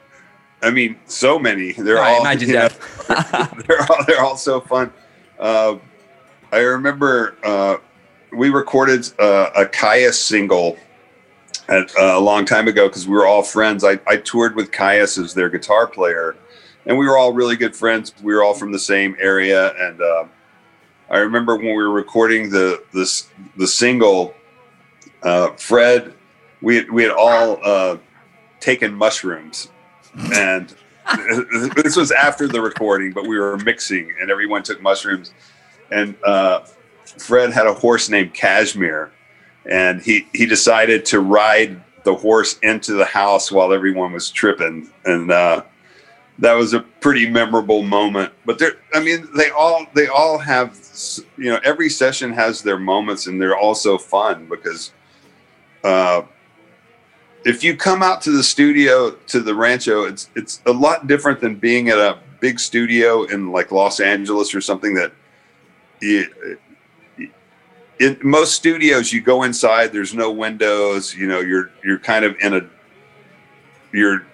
I 0.63 0.71
mean, 0.71 0.97
so 1.05 1.37
many. 1.37 1.73
They're 1.73 2.01
all 2.01 2.21
imagine 2.21 2.51
that. 2.53 2.77
Know, 3.09 3.63
they're, 3.67 3.81
all 3.81 4.05
they're 4.05 4.21
all 4.21 4.37
so 4.37 4.61
fun. 4.61 4.91
Uh, 5.37 5.77
I 6.51 6.59
remember 6.59 7.35
uh, 7.43 7.77
we 8.31 8.49
recorded 8.49 9.07
uh, 9.19 9.49
a 9.55 9.65
Kyuss 9.65 10.13
single 10.13 10.77
at, 11.67 11.89
uh, 11.97 12.17
a 12.17 12.19
long 12.19 12.45
time 12.45 12.67
ago 12.67 12.87
because 12.87 13.07
we 13.07 13.15
were 13.15 13.25
all 13.25 13.43
friends. 13.43 13.83
I, 13.83 13.99
I 14.07 14.17
toured 14.17 14.55
with 14.55 14.71
Kyuss 14.71 15.21
as 15.21 15.33
their 15.33 15.49
guitar 15.49 15.87
player, 15.87 16.35
and 16.85 16.97
we 16.97 17.07
were 17.07 17.17
all 17.17 17.33
really 17.33 17.55
good 17.55 17.75
friends. 17.75 18.13
We 18.21 18.33
were 18.33 18.43
all 18.43 18.53
from 18.53 18.71
the 18.71 18.79
same 18.79 19.15
area, 19.19 19.73
and 19.75 20.01
uh, 20.01 20.25
I 21.09 21.17
remember 21.19 21.55
when 21.55 21.67
we 21.67 21.73
were 21.73 21.91
recording 21.91 22.49
the 22.49 22.83
the 22.91 23.23
the 23.57 23.67
single, 23.67 24.33
uh, 25.23 25.51
Fred, 25.51 26.13
we 26.61 26.89
we 26.89 27.03
had 27.03 27.11
all 27.11 27.59
uh, 27.63 27.97
taken 28.59 28.93
mushrooms, 28.93 29.69
and 30.15 30.73
this 31.75 31.95
was 31.95 32.11
after 32.11 32.47
the 32.47 32.61
recording, 32.61 33.11
but 33.11 33.27
we 33.27 33.37
were 33.37 33.57
mixing, 33.57 34.13
and 34.21 34.31
everyone 34.31 34.63
took 34.63 34.81
mushrooms, 34.81 35.33
and 35.91 36.15
uh, 36.23 36.61
Fred 37.17 37.51
had 37.51 37.67
a 37.67 37.73
horse 37.73 38.09
named 38.09 38.33
Cashmere, 38.33 39.11
and 39.69 40.01
he 40.01 40.27
he 40.33 40.45
decided 40.45 41.05
to 41.05 41.19
ride 41.19 41.81
the 42.03 42.15
horse 42.15 42.57
into 42.59 42.93
the 42.93 43.05
house 43.05 43.51
while 43.51 43.73
everyone 43.73 44.13
was 44.13 44.29
tripping, 44.29 44.89
and 45.05 45.31
uh, 45.31 45.63
that 46.39 46.53
was 46.53 46.73
a 46.73 46.79
pretty 46.79 47.29
memorable 47.29 47.83
moment. 47.83 48.33
But 48.45 48.59
there, 48.59 48.73
I 48.93 48.99
mean, 48.99 49.27
they 49.35 49.49
all 49.49 49.85
they 49.93 50.07
all 50.07 50.37
have, 50.37 50.77
you 51.37 51.49
know, 51.49 51.59
every 51.63 51.89
session 51.89 52.33
has 52.33 52.61
their 52.61 52.79
moments, 52.79 53.27
and 53.27 53.41
they're 53.41 53.57
also 53.57 53.97
fun 53.97 54.47
because 54.49 54.91
uh, 55.83 56.23
if 57.45 57.63
you 57.63 57.75
come 57.75 58.01
out 58.01 58.21
to 58.23 58.31
the 58.31 58.43
studio 58.43 59.11
to 59.11 59.39
the 59.39 59.53
Rancho, 59.55 60.03
it's 60.03 60.29
it's 60.35 60.61
a 60.65 60.71
lot 60.71 61.07
different 61.07 61.41
than 61.41 61.55
being 61.55 61.89
at 61.89 61.97
a 61.97 62.19
big 62.39 62.59
studio 62.59 63.23
in 63.23 63.51
like 63.51 63.71
Los 63.71 63.99
Angeles 63.99 64.53
or 64.53 64.61
something 64.61 64.93
that. 64.95 65.11
You, 66.01 66.57
in 67.99 68.17
most 68.21 68.53
studios, 68.55 69.13
you 69.13 69.21
go 69.21 69.43
inside. 69.43 69.93
There's 69.93 70.13
no 70.13 70.31
windows. 70.31 71.15
You 71.15 71.27
know, 71.27 71.39
you're 71.39 71.71
you're 71.83 71.99
kind 71.99 72.25
of 72.25 72.35
in 72.41 72.53
a 72.53 72.61
you're 73.93 74.25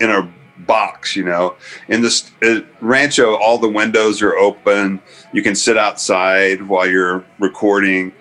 in 0.00 0.10
a 0.10 0.32
box, 0.66 1.14
you 1.14 1.24
know. 1.24 1.56
In 1.88 2.00
this 2.02 2.30
uh, 2.42 2.60
rancho, 2.80 3.36
all 3.36 3.58
the 3.58 3.68
windows 3.68 4.22
are 4.22 4.36
open. 4.36 5.00
You 5.32 5.42
can 5.42 5.54
sit 5.54 5.76
outside 5.76 6.62
while 6.62 6.88
you're 6.88 7.24
recording. 7.38 8.12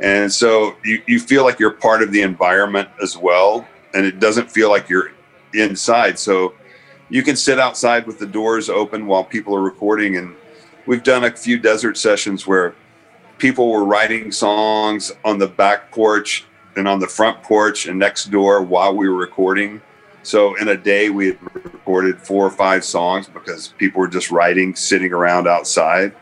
And 0.00 0.32
so 0.32 0.76
you, 0.84 1.02
you 1.06 1.18
feel 1.18 1.44
like 1.44 1.58
you're 1.58 1.70
part 1.70 2.02
of 2.02 2.12
the 2.12 2.22
environment 2.22 2.88
as 3.02 3.16
well. 3.16 3.66
And 3.94 4.04
it 4.04 4.20
doesn't 4.20 4.50
feel 4.50 4.68
like 4.68 4.88
you're 4.88 5.12
inside. 5.54 6.18
So 6.18 6.54
you 7.08 7.22
can 7.22 7.36
sit 7.36 7.58
outside 7.58 8.06
with 8.06 8.18
the 8.18 8.26
doors 8.26 8.68
open 8.68 9.06
while 9.06 9.24
people 9.24 9.54
are 9.54 9.62
recording. 9.62 10.16
And 10.16 10.34
we've 10.86 11.02
done 11.02 11.24
a 11.24 11.30
few 11.30 11.58
desert 11.58 11.96
sessions 11.96 12.46
where 12.46 12.74
people 13.38 13.70
were 13.70 13.84
writing 13.84 14.32
songs 14.32 15.12
on 15.24 15.38
the 15.38 15.46
back 15.46 15.90
porch 15.92 16.44
and 16.76 16.86
on 16.86 17.00
the 17.00 17.06
front 17.06 17.42
porch 17.42 17.86
and 17.86 17.98
next 17.98 18.26
door 18.26 18.62
while 18.62 18.94
we 18.94 19.08
were 19.08 19.16
recording 19.16 19.80
so 20.26 20.56
in 20.56 20.66
a 20.66 20.76
day, 20.76 21.08
we 21.08 21.28
had 21.28 21.38
recorded 21.54 22.20
four 22.20 22.44
or 22.44 22.50
five 22.50 22.84
songs 22.84 23.28
because 23.28 23.68
people 23.78 24.00
were 24.00 24.08
just 24.08 24.32
writing, 24.32 24.74
sitting 24.74 25.12
around 25.12 25.46
outside. 25.46 26.16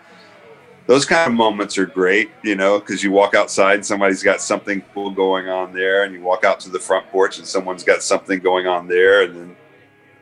Those 0.87 1.07
kind 1.07 1.31
of 1.31 1.35
moments 1.35 1.79
are 1.79 1.87
great, 1.87 2.31
you 2.43 2.57
know, 2.57 2.79
because 2.79 3.03
you 3.03 3.11
walk 3.11 3.35
outside 3.35 3.77
and 3.77 3.87
somebody's 3.87 4.23
got 4.23 4.41
something 4.41 4.83
cool 4.93 5.11
going 5.11 5.49
on 5.49 5.73
there, 5.73 6.05
and 6.05 6.13
you 6.13 6.21
walk 6.21 6.45
out 6.45 6.61
to 6.61 6.71
the 6.71 6.79
front 6.79 7.09
porch 7.11 7.39
and 7.39 7.47
someone's 7.47 7.85
got 7.85 8.03
something 8.03 8.39
going 8.41 8.67
on 8.67 8.87
there, 8.87 9.23
and 9.23 9.35
then 9.35 9.57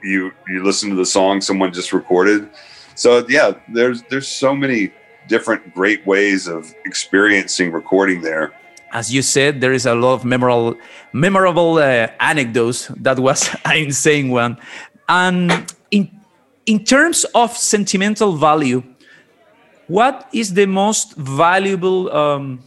you 0.02 0.32
you 0.48 0.64
listen 0.64 0.90
to 0.90 0.96
the 0.96 1.06
song 1.06 1.40
someone 1.40 1.72
just 1.72 1.92
recorded. 1.92 2.48
So 2.94 3.24
yeah, 3.28 3.54
there's 3.68 4.02
there's 4.10 4.28
so 4.28 4.54
many 4.54 4.92
different 5.28 5.74
great 5.74 6.06
ways 6.06 6.46
of 6.46 6.72
experiencing 6.84 7.72
recording 7.72 8.20
there 8.20 8.52
as 8.92 9.12
you 9.12 9.22
said, 9.22 9.60
there 9.60 9.72
is 9.72 9.86
a 9.86 9.94
lot 9.94 10.14
of 10.14 10.24
memorable, 10.24 10.76
memorable 11.12 11.78
uh, 11.78 12.08
anecdotes. 12.20 12.88
That 12.96 13.18
was 13.18 13.48
an 13.64 13.76
insane 13.76 14.28
one. 14.30 14.58
And 15.08 15.72
in 15.90 16.10
in 16.66 16.84
terms 16.84 17.24
of 17.34 17.56
sentimental 17.56 18.36
value, 18.36 18.84
what 19.92 20.28
is 20.32 20.54
the 20.54 20.66
most 20.66 21.14
valuable 21.16 22.10
um, 22.12 22.60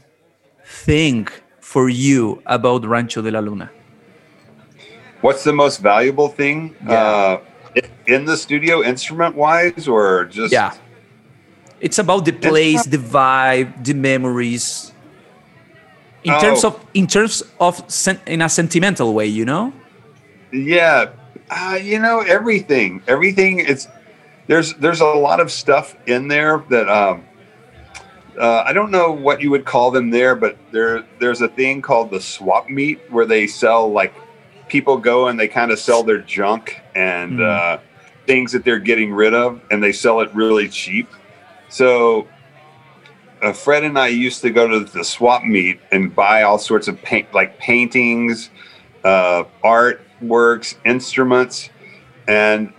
thing 0.63 1.27
for 1.59 1.89
you 1.89 2.41
about 2.45 2.85
Rancho 2.85 3.21
de 3.21 3.31
la 3.31 3.39
Luna? 3.39 3.71
What's 5.21 5.43
the 5.43 5.53
most 5.53 5.81
valuable 5.81 6.29
thing? 6.29 6.75
Yeah. 6.85 6.93
Uh, 6.93 7.81
in 8.05 8.25
the 8.25 8.37
studio, 8.37 8.83
instrument 8.83 9.35
wise, 9.35 9.87
or 9.87 10.25
just? 10.25 10.53
Yeah. 10.53 10.73
It's 11.81 11.97
about 11.97 12.25
the 12.25 12.31
place, 12.31 12.85
the 12.85 12.97
vibe, 12.97 13.83
the 13.83 13.93
memories 13.93 14.93
in 16.25 16.33
oh. 16.33 16.41
terms 16.41 16.63
of 16.63 16.73
in 16.93 17.07
terms 17.07 17.43
of 17.59 17.81
in 18.25 18.41
a 18.41 18.49
sentimental 18.49 19.13
way 19.13 19.27
you 19.27 19.45
know 19.45 19.71
yeah 20.51 21.11
uh, 21.51 21.77
you 21.79 21.99
know 21.99 22.21
everything 22.21 23.01
everything 23.07 23.59
it's 23.59 23.87
there's 24.47 24.73
there's 24.75 25.01
a 25.01 25.05
lot 25.05 25.39
of 25.39 25.51
stuff 25.51 25.95
in 26.07 26.27
there 26.27 26.63
that 26.69 26.89
um 26.89 27.25
uh, 28.37 28.63
I 28.65 28.73
don't 28.73 28.91
know 28.91 29.11
what 29.11 29.41
you 29.41 29.49
would 29.51 29.65
call 29.65 29.91
them 29.91 30.09
there, 30.09 30.35
but 30.35 30.57
there 30.71 31.05
there's 31.19 31.41
a 31.41 31.47
thing 31.47 31.81
called 31.81 32.11
the 32.11 32.19
swap 32.19 32.69
meet 32.69 32.99
where 33.09 33.25
they 33.25 33.47
sell 33.47 33.91
like 33.91 34.13
people 34.67 34.97
go 34.97 35.27
and 35.27 35.39
they 35.39 35.47
kind 35.47 35.71
of 35.71 35.79
sell 35.79 36.03
their 36.03 36.19
junk 36.19 36.81
and 36.95 37.39
mm. 37.39 37.45
uh, 37.45 37.79
things 38.27 38.51
that 38.51 38.65
they're 38.65 38.79
getting 38.79 39.13
rid 39.13 39.33
of, 39.33 39.61
and 39.71 39.81
they 39.81 39.91
sell 39.91 40.21
it 40.21 40.33
really 40.35 40.67
cheap. 40.67 41.07
So 41.69 42.27
uh, 43.41 43.53
Fred 43.53 43.83
and 43.83 43.97
I 43.97 44.07
used 44.07 44.41
to 44.41 44.49
go 44.49 44.67
to 44.67 44.79
the 44.79 45.03
swap 45.03 45.43
meet 45.43 45.79
and 45.91 46.13
buy 46.13 46.43
all 46.43 46.57
sorts 46.57 46.87
of 46.87 47.01
paint, 47.01 47.33
like 47.33 47.57
paintings, 47.57 48.49
uh, 49.03 49.43
artworks, 49.63 50.75
instruments, 50.85 51.69
and 52.27 52.73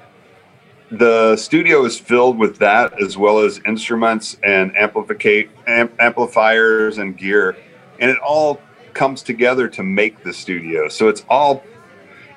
the 0.91 1.37
studio 1.37 1.85
is 1.85 1.99
filled 1.99 2.39
with 2.39 2.59
that 2.59 3.01
as 3.03 3.17
well 3.17 3.41
as 3.41 3.61
instruments 3.67 4.37
and 4.43 4.77
amplificate 4.77 5.51
amp- 5.67 5.95
amplifiers 5.99 6.99
and 6.99 7.17
gear, 7.17 7.57
and 7.99 8.11
it 8.11 8.19
all 8.19 8.61
comes 8.95 9.23
together 9.23 9.69
to 9.69 9.83
make 9.83 10.23
the 10.23 10.33
studio. 10.33 10.89
So 10.89 11.09
it's 11.09 11.25
all, 11.29 11.63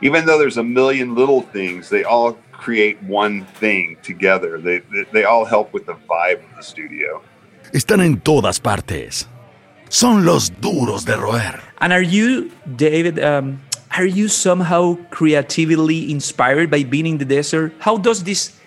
even 0.01 0.25
though 0.25 0.37
there's 0.37 0.57
a 0.57 0.63
million 0.63 1.15
little 1.15 1.41
things, 1.41 1.89
they 1.89 2.03
all 2.03 2.33
create 2.51 3.01
one 3.03 3.45
thing 3.45 3.97
together. 4.03 4.59
They 4.59 4.79
they, 4.79 5.05
they 5.13 5.23
all 5.23 5.45
help 5.45 5.73
with 5.73 5.85
the 5.85 5.95
vibe 6.09 6.43
of 6.49 6.55
the 6.57 6.63
studio. 6.63 7.21
Están 7.71 8.01
en 8.01 8.19
todas 8.19 8.59
partes. 8.59 9.27
Son 9.89 10.25
los 10.25 10.49
duros 10.49 11.05
de 11.05 11.15
roer. 11.17 11.59
And 11.79 11.93
are 11.93 12.01
you, 12.01 12.51
David, 12.75 13.19
um, 13.19 13.61
are 13.95 14.05
you 14.05 14.27
somehow 14.27 14.97
creatively 15.09 16.11
inspired 16.11 16.69
by 16.69 16.83
being 16.83 17.07
in 17.07 17.17
the 17.17 17.25
desert? 17.25 17.73
How 17.79 17.97
does 17.97 18.23
this 18.23 18.59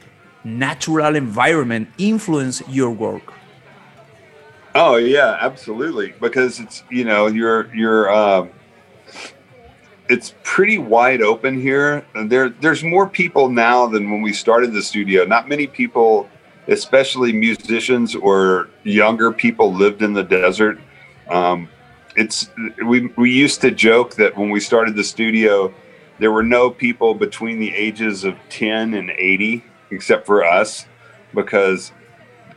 natural 0.44 1.14
environment 1.16 1.88
influence 1.98 2.62
your 2.68 2.90
work? 2.90 3.32
Oh 4.74 4.96
yeah, 4.96 5.36
absolutely. 5.40 6.14
Because 6.20 6.60
it's 6.60 6.82
you 6.90 7.04
know 7.04 7.26
you're 7.26 7.72
you're 7.74 8.10
uh, 8.10 8.48
it's 10.08 10.34
pretty 10.42 10.78
wide 10.78 11.22
open 11.22 11.60
here. 11.60 12.04
There 12.14 12.48
there's 12.48 12.82
more 12.82 13.08
people 13.08 13.48
now 13.48 13.86
than 13.86 14.10
when 14.10 14.22
we 14.22 14.32
started 14.32 14.72
the 14.72 14.82
studio. 14.82 15.24
Not 15.24 15.48
many 15.48 15.66
people 15.66 16.28
especially 16.68 17.32
musicians 17.32 18.14
or 18.14 18.68
younger 18.84 19.32
people 19.32 19.72
lived 19.72 20.02
in 20.02 20.12
the 20.12 20.22
desert. 20.22 20.78
Um, 21.28 21.68
it's 22.16 22.50
we 22.84 23.06
we 23.16 23.30
used 23.30 23.60
to 23.62 23.70
joke 23.70 24.14
that 24.16 24.36
when 24.36 24.50
we 24.50 24.60
started 24.60 24.96
the 24.96 25.04
studio, 25.04 25.72
there 26.18 26.32
were 26.32 26.42
no 26.42 26.70
people 26.70 27.14
between 27.14 27.58
the 27.58 27.74
ages 27.74 28.24
of 28.24 28.36
ten 28.48 28.94
and 28.94 29.10
eighty 29.10 29.64
except 29.90 30.26
for 30.26 30.44
us, 30.44 30.86
because 31.34 31.92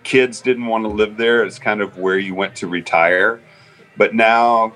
kids 0.03 0.41
didn't 0.41 0.67
want 0.67 0.83
to 0.83 0.87
live 0.87 1.17
there. 1.17 1.43
It's 1.43 1.59
kind 1.59 1.81
of 1.81 1.97
where 1.97 2.17
you 2.17 2.33
went 2.33 2.55
to 2.57 2.67
retire. 2.67 3.41
But 3.97 4.13
now, 4.13 4.73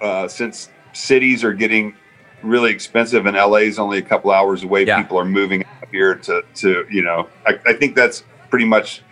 uh, 0.00 0.28
since 0.28 0.70
cities 0.92 1.44
are 1.44 1.52
getting 1.52 1.94
really 2.42 2.72
expensive 2.72 3.26
and 3.26 3.36
LA 3.36 3.58
is 3.58 3.78
only 3.78 3.98
a 3.98 4.02
couple 4.02 4.30
hours 4.30 4.64
away, 4.64 4.84
yeah. 4.84 5.00
people 5.00 5.18
are 5.18 5.24
moving 5.24 5.64
here 5.90 6.14
to 6.14 6.42
to 6.56 6.86
you 6.90 7.02
know. 7.02 7.28
I, 7.46 7.58
I 7.66 7.72
think 7.74 7.94
that's 7.96 8.24
pretty 8.50 8.66
much 8.66 9.02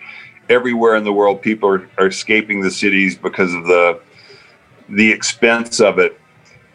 everywhere 0.51 0.97
in 0.97 1.05
the 1.05 1.13
world, 1.13 1.41
people 1.41 1.69
are, 1.69 1.89
are 1.97 2.09
escaping 2.09 2.61
the 2.61 2.71
cities 2.71 3.17
because 3.17 3.55
of 3.55 3.65
the 3.65 4.01
the 4.91 5.11
expense 5.11 5.81
of 5.81 5.99
it. 5.99 6.19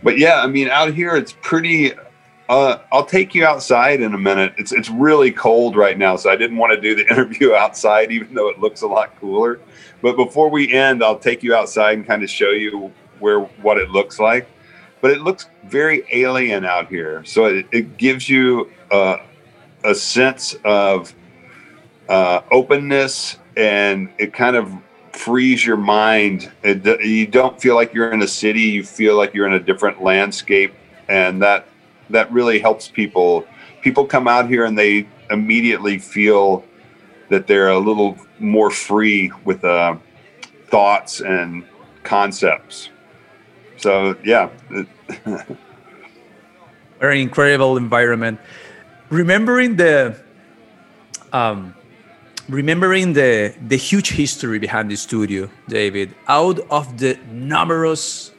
But 0.04 0.18
yeah, 0.18 0.42
I 0.42 0.48
mean, 0.48 0.70
out 0.70 0.94
here 0.94 1.16
it's 1.16 1.34
pretty. 1.42 1.94
Uh, 2.48 2.78
I'll 2.92 3.06
take 3.06 3.34
you 3.34 3.44
outside 3.44 4.02
in 4.02 4.14
a 4.14 4.18
minute. 4.18 4.54
It's 4.58 4.72
it's 4.72 4.90
really 4.90 5.32
cold 5.32 5.76
right 5.76 5.98
now, 5.98 6.16
so 6.16 6.30
I 6.30 6.36
didn't 6.36 6.58
want 6.58 6.74
to 6.74 6.82
do 6.82 6.96
the 6.96 7.08
interview 7.12 7.54
outside, 7.54 8.12
even 8.12 8.34
though 8.34 8.50
it 8.50 8.60
looks 8.60 8.82
a 8.82 8.88
lot 8.88 9.20
cooler. 9.20 9.60
But 10.02 10.16
before 10.16 10.50
we 10.50 10.72
end, 10.72 11.04
I'll 11.04 11.18
take 11.18 11.42
you 11.42 11.56
outside 11.56 11.98
and 11.98 12.06
kind 12.06 12.24
of 12.24 12.30
show 12.30 12.52
you 12.52 12.92
where 13.20 13.40
what 13.40 13.78
it 13.78 13.90
looks 13.90 14.20
like. 14.20 14.48
But 15.02 15.12
it 15.12 15.22
looks 15.22 15.50
very 15.66 16.04
alien 16.12 16.66
out 16.66 16.88
here, 16.88 17.24
so 17.26 17.46
it, 17.46 17.66
it 17.72 17.98
gives 17.98 18.30
you 18.30 18.72
uh, 18.92 19.18
a 19.84 19.94
sense 19.94 20.56
of 20.64 21.14
uh, 22.10 22.42
openness 22.52 23.38
and 23.58 24.10
it 24.18 24.34
kind 24.34 24.56
of 24.56 24.72
frees 25.16 25.66
your 25.66 25.78
mind. 25.78 26.52
It, 26.64 26.86
you 27.02 27.26
don't 27.28 27.60
feel 27.60 27.76
like 27.76 27.94
you're 27.94 28.12
in 28.12 28.22
a 28.22 28.28
city. 28.28 28.62
You 28.62 28.84
feel 28.84 29.16
like 29.18 29.34
you're 29.34 29.48
in 29.48 29.54
a 29.54 29.60
different 29.60 30.04
landscape, 30.04 30.74
and 31.08 31.42
that 31.42 31.68
that 32.10 32.32
really 32.32 32.60
helps 32.60 32.88
people. 32.88 33.46
People 33.82 34.06
come 34.06 34.28
out 34.28 34.48
here 34.48 34.66
and 34.66 34.78
they 34.78 35.08
immediately 35.30 35.98
feel 35.98 36.64
that 37.30 37.48
they're 37.48 37.70
a 37.70 37.80
little 37.80 38.18
more 38.40 38.70
free 38.70 39.32
with 39.44 39.64
uh, 39.64 39.96
thoughts 40.68 41.22
and 41.22 41.66
concepts. 42.04 42.90
So 43.78 44.16
yeah. 44.24 44.50
Very 47.00 47.22
incredible 47.22 47.78
environment. 47.78 48.40
Remembering 49.10 49.76
the 49.76 50.20
um, 51.34 51.76
remembering 52.50 53.14
the 53.14 53.56
the 53.68 53.78
huge 53.78 54.12
history 54.12 54.60
behind 54.60 54.92
the 54.92 54.96
studio, 54.96 55.50
David, 55.68 56.16
out 56.28 56.60
of 56.70 56.98
the 56.98 57.18
numerous 57.32 58.32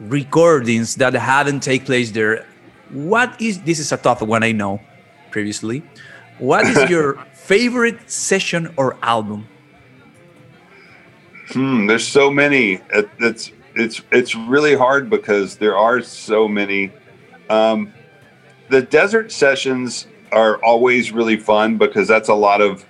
recordings 0.00 0.94
that 0.96 1.14
haven't 1.14 1.60
take 1.60 1.84
place 1.84 2.10
there, 2.10 2.46
what 2.90 3.40
is 3.40 3.60
this 3.62 3.78
is 3.78 3.92
a 3.92 3.96
tough 3.96 4.22
one 4.22 4.42
I 4.42 4.52
know 4.52 4.80
previously. 5.30 5.82
What 6.38 6.66
is 6.66 6.90
your 6.94 7.14
favorite 7.34 8.10
session 8.10 8.72
or 8.76 8.96
album? 9.02 9.46
Hmm, 11.48 11.86
there's 11.86 12.06
so 12.06 12.30
many. 12.30 12.80
It, 12.90 13.08
it's 13.18 13.52
it's 13.74 14.02
it's 14.12 14.34
really 14.34 14.76
hard 14.76 15.10
because 15.10 15.56
there 15.56 15.76
are 15.76 16.02
so 16.02 16.46
many. 16.46 16.92
Um, 17.50 17.92
the 18.68 18.82
desert 18.82 19.32
sessions 19.32 20.06
are 20.30 20.62
always 20.62 21.10
really 21.10 21.38
fun 21.38 21.78
because 21.78 22.06
that's 22.06 22.28
a 22.28 22.34
lot 22.34 22.60
of 22.60 22.84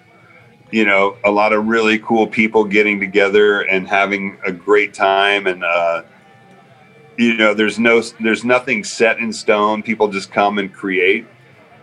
you 0.70 0.84
know 0.84 1.16
a 1.24 1.30
lot 1.30 1.52
of 1.52 1.66
really 1.66 1.98
cool 1.98 2.26
people 2.26 2.64
getting 2.64 3.00
together 3.00 3.62
and 3.62 3.88
having 3.88 4.38
a 4.46 4.52
great 4.52 4.94
time 4.94 5.46
and 5.46 5.64
uh, 5.64 6.02
you 7.16 7.36
know 7.36 7.54
there's 7.54 7.78
no 7.78 8.00
there's 8.20 8.44
nothing 8.44 8.84
set 8.84 9.18
in 9.18 9.32
stone 9.32 9.82
people 9.82 10.08
just 10.08 10.30
come 10.30 10.58
and 10.58 10.72
create 10.72 11.26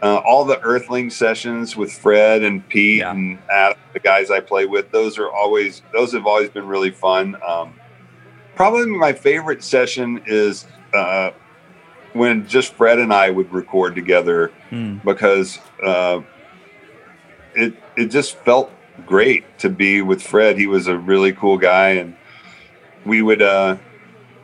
uh, 0.02 0.22
all 0.26 0.46
the 0.46 0.60
earthling 0.62 1.10
sessions 1.10 1.76
with 1.76 1.92
fred 1.92 2.44
and 2.44 2.68
pete 2.70 3.00
yeah. 3.00 3.12
and 3.12 3.40
Adam, 3.52 3.78
the 3.94 4.00
guys 4.00 4.30
i 4.30 4.40
play 4.40 4.66
with 4.66 4.92
those 4.92 5.18
are 5.18 5.32
always 5.32 5.82
those 5.94 6.14
have 6.14 6.28
always 6.28 6.50
been 6.50 6.68
really 6.68 6.92
fun 6.92 7.36
um, 7.48 7.74
probably 8.56 8.86
my 8.86 9.14
favorite 9.14 9.64
session 9.64 10.22
is 10.26 10.66
uh, 10.94 11.32
when 12.14 12.48
just 12.48 12.74
Fred 12.74 12.98
and 13.00 13.14
I 13.14 13.30
would 13.30 13.52
record 13.52 13.94
together 13.94 14.52
mm. 14.72 15.04
because 15.04 15.60
uh, 15.84 16.22
it 17.54 17.76
it 17.98 18.06
just 18.08 18.38
felt 18.38 18.72
great 19.06 19.60
to 19.60 19.70
be 19.70 20.02
with 20.02 20.22
Fred. 20.22 20.58
He 20.58 20.68
was 20.68 20.88
a 20.88 20.98
really 20.98 21.34
cool 21.34 21.58
guy, 21.58 21.90
and 21.92 22.16
we 23.06 23.22
would, 23.22 23.42
uh, 23.42 23.78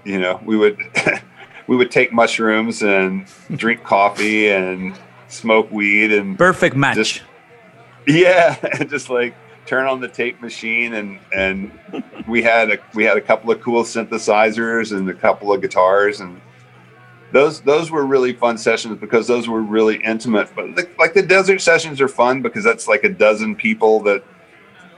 you 0.03 0.20
know, 0.20 0.39
we 0.46 0.58
would 0.58 0.77
we 1.67 1.75
would 1.75 1.91
take 1.91 2.12
mushrooms 2.12 2.81
and 2.81 3.27
drink 3.55 3.84
coffee 3.84 4.50
and 4.50 4.98
smoke 5.27 5.72
weed 5.72 6.12
and 6.12 6.38
perfect 6.38 6.75
match. 6.75 6.96
Just, 6.96 7.22
yeah, 8.08 8.58
and 8.79 8.89
just 8.89 9.10
like 9.10 9.36
turn 9.65 9.88
on 9.88 10.01
the 10.01 10.08
tape 10.08 10.41
machine 10.41 10.96
and 10.96 11.20
and 11.34 11.72
we 12.27 12.41
had 12.41 12.72
a 12.72 12.77
we 12.96 13.03
had 13.03 13.15
a 13.15 13.22
couple 13.22 13.51
of 13.51 13.62
cool 13.62 13.84
synthesizers 13.84 14.96
and 14.96 15.08
a 15.10 15.13
couple 15.13 15.53
of 15.53 15.62
guitars 15.62 16.20
and 16.20 16.41
those 17.31 17.62
those 17.62 17.91
were 17.91 18.05
really 18.05 18.34
fun 18.34 18.58
sessions 18.58 19.00
because 19.00 19.27
those 19.27 19.48
were 19.48 19.62
really 19.62 19.98
intimate. 20.03 20.50
But 20.55 20.75
the, 20.75 20.89
like 21.00 21.13
the 21.13 21.22
desert 21.22 21.62
sessions 21.62 22.01
are 22.01 22.08
fun 22.08 22.41
because 22.41 22.63
that's 22.63 22.88
like 22.88 23.03
a 23.03 23.10
dozen 23.10 23.55
people 23.55 24.01
that 24.01 24.24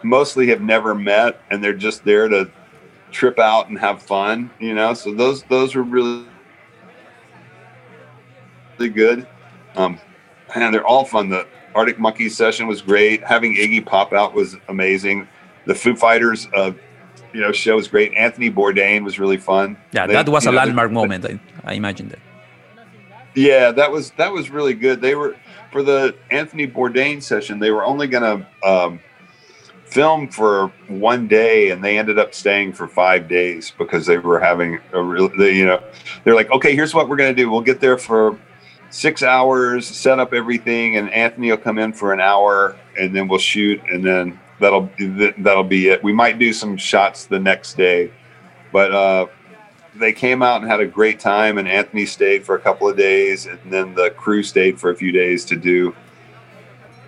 mostly 0.04 0.48
have 0.48 0.62
never 0.62 0.94
met 0.96 1.42
and 1.50 1.64
they're 1.64 1.74
just 1.74 2.04
there 2.04 2.28
to 2.28 2.50
trip 3.12 3.40
out 3.40 3.70
and 3.70 3.78
have 3.80 4.02
fun, 4.02 4.50
you 4.60 4.74
know. 4.74 4.94
So 4.94 5.14
those 5.14 5.44
those 5.44 5.76
were 5.76 5.84
really 5.84 6.26
really 8.78 8.90
good. 8.90 9.28
Um, 9.76 10.00
and 10.54 10.74
they're 10.74 10.86
all 10.86 11.06
fun. 11.06 11.30
The 11.30 11.48
Arctic 11.76 12.00
Monkeys 12.00 12.36
session 12.36 12.68
was 12.68 12.82
great. 12.82 13.24
Having 13.24 13.56
Iggy 13.56 13.86
pop 13.86 14.14
out 14.14 14.34
was 14.34 14.56
amazing. 14.68 15.28
The 15.66 15.74
Foo 15.74 15.96
Fighters, 15.96 16.48
uh, 16.56 16.74
you 17.34 17.42
know, 17.42 17.52
show 17.52 17.76
was 17.76 17.88
great. 17.88 18.14
Anthony 18.14 18.52
Bourdain 18.52 19.04
was 19.04 19.18
really 19.18 19.38
fun. 19.38 19.78
Yeah, 19.92 20.06
they, 20.06 20.14
that 20.14 20.30
was 20.30 20.46
a 20.46 20.52
know, 20.52 20.58
landmark 20.58 20.90
they, 20.90 20.94
moment. 20.94 21.26
I, 21.26 21.40
I 21.64 21.74
imagine 21.74 22.10
that. 22.10 22.20
Yeah, 23.36 23.72
that 23.72 23.92
was 23.92 24.12
that 24.12 24.32
was 24.32 24.50
really 24.50 24.76
good. 24.76 25.02
They 25.02 25.16
were 25.16 25.36
for 25.72 25.82
the 25.82 26.16
Anthony 26.30 26.68
Bourdain 26.68 27.22
session. 27.24 27.60
They 27.60 27.72
were 27.72 27.84
only 27.84 28.08
going 28.08 28.24
to 28.24 28.68
um, 28.68 29.00
film 29.94 30.28
for 30.28 30.70
one 30.88 31.28
day, 31.28 31.70
and 31.70 31.84
they 31.84 32.00
ended 32.00 32.18
up 32.18 32.34
staying 32.34 32.74
for 32.74 32.88
five 32.88 33.28
days 33.28 33.72
because 33.78 34.08
they 34.08 34.18
were 34.18 34.40
having 34.40 34.80
a 34.92 35.02
real. 35.02 35.30
They, 35.38 35.56
you 35.56 35.66
know, 35.66 35.82
they're 36.24 36.36
like, 36.36 36.52
okay, 36.52 36.76
here's 36.76 36.94
what 36.94 37.08
we're 37.08 37.16
going 37.16 37.34
to 37.34 37.42
do. 37.42 37.50
We'll 37.50 37.62
get 37.62 37.80
there 37.80 37.98
for 37.98 38.38
six 38.90 39.22
hours, 39.22 39.88
set 39.88 40.20
up 40.20 40.34
everything, 40.34 40.98
and 40.98 41.12
Anthony 41.12 41.52
will 41.52 41.58
come 41.58 41.78
in 41.78 41.94
for 41.94 42.12
an 42.12 42.20
hour, 42.20 42.76
and 43.00 43.16
then 43.16 43.28
we'll 43.28 43.40
shoot, 43.40 43.82
and 43.92 44.04
then 44.04 44.40
that'll 44.60 44.90
that'll 45.38 45.64
be 45.64 45.90
it. 45.90 46.04
We 46.04 46.14
might 46.14 46.40
do 46.40 46.52
some 46.54 46.76
shots 46.76 47.26
the 47.26 47.40
next 47.40 47.78
day, 47.78 48.12
but 48.72 48.92
uh, 48.92 49.28
they 49.96 50.12
came 50.12 50.42
out 50.42 50.62
and 50.62 50.70
had 50.70 50.80
a 50.80 50.88
great 50.88 51.20
time, 51.20 51.60
and 51.60 51.68
Anthony 51.68 52.08
stayed 52.08 52.44
for 52.44 52.56
a 52.56 52.60
couple 52.60 52.90
of 52.90 52.98
days, 52.98 53.46
and 53.46 53.60
then 53.70 53.94
the 53.94 54.10
crew 54.10 54.42
stayed 54.42 54.80
for 54.80 54.90
a 54.90 54.96
few 54.96 55.12
days 55.12 55.46
to 55.46 55.56
do, 55.56 55.96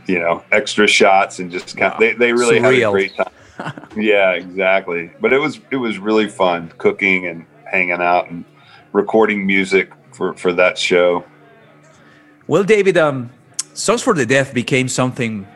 you 0.08 0.20
know, 0.20 0.44
extra 0.52 0.88
shots 0.88 1.40
and 1.40 1.52
just 1.52 1.76
kind 1.78 1.94
of, 1.94 2.00
they 2.00 2.14
they 2.14 2.34
really 2.34 2.60
Surreal. 2.60 2.80
had 2.80 2.90
a 2.90 2.92
great 2.92 3.16
time. 3.16 3.88
yeah, 3.96 4.32
exactly. 4.32 5.12
But 5.20 5.34
it 5.34 5.40
was 5.40 5.60
it 5.72 5.78
was 5.78 5.98
really 5.98 6.28
fun 6.28 6.72
cooking 6.78 7.28
and 7.28 7.46
hanging 7.66 8.02
out 8.02 8.30
and 8.30 8.46
recording 8.92 9.46
music 9.46 9.92
for 10.12 10.34
for 10.34 10.54
that 10.54 10.78
show. 10.78 11.24
Well, 12.48 12.64
David, 12.64 12.98
um, 12.98 13.32
Songs 13.74 14.04
for 14.04 14.14
the 14.14 14.26
Deaf 14.26 14.54
became 14.54 14.88
something 14.88 15.48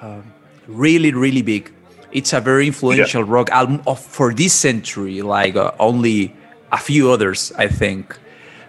uh, 0.00 0.22
really, 0.66 1.12
really 1.12 1.42
big. 1.42 1.72
It's 2.12 2.32
a 2.32 2.40
very 2.40 2.66
influential 2.66 3.24
yeah. 3.24 3.32
rock 3.32 3.50
album 3.50 3.82
of 3.86 3.98
for 3.98 4.32
this 4.32 4.52
century, 4.52 5.22
like 5.22 5.56
uh, 5.56 5.72
only 5.80 6.36
a 6.70 6.78
few 6.78 7.10
others, 7.10 7.52
I 7.56 7.68
think. 7.68 8.18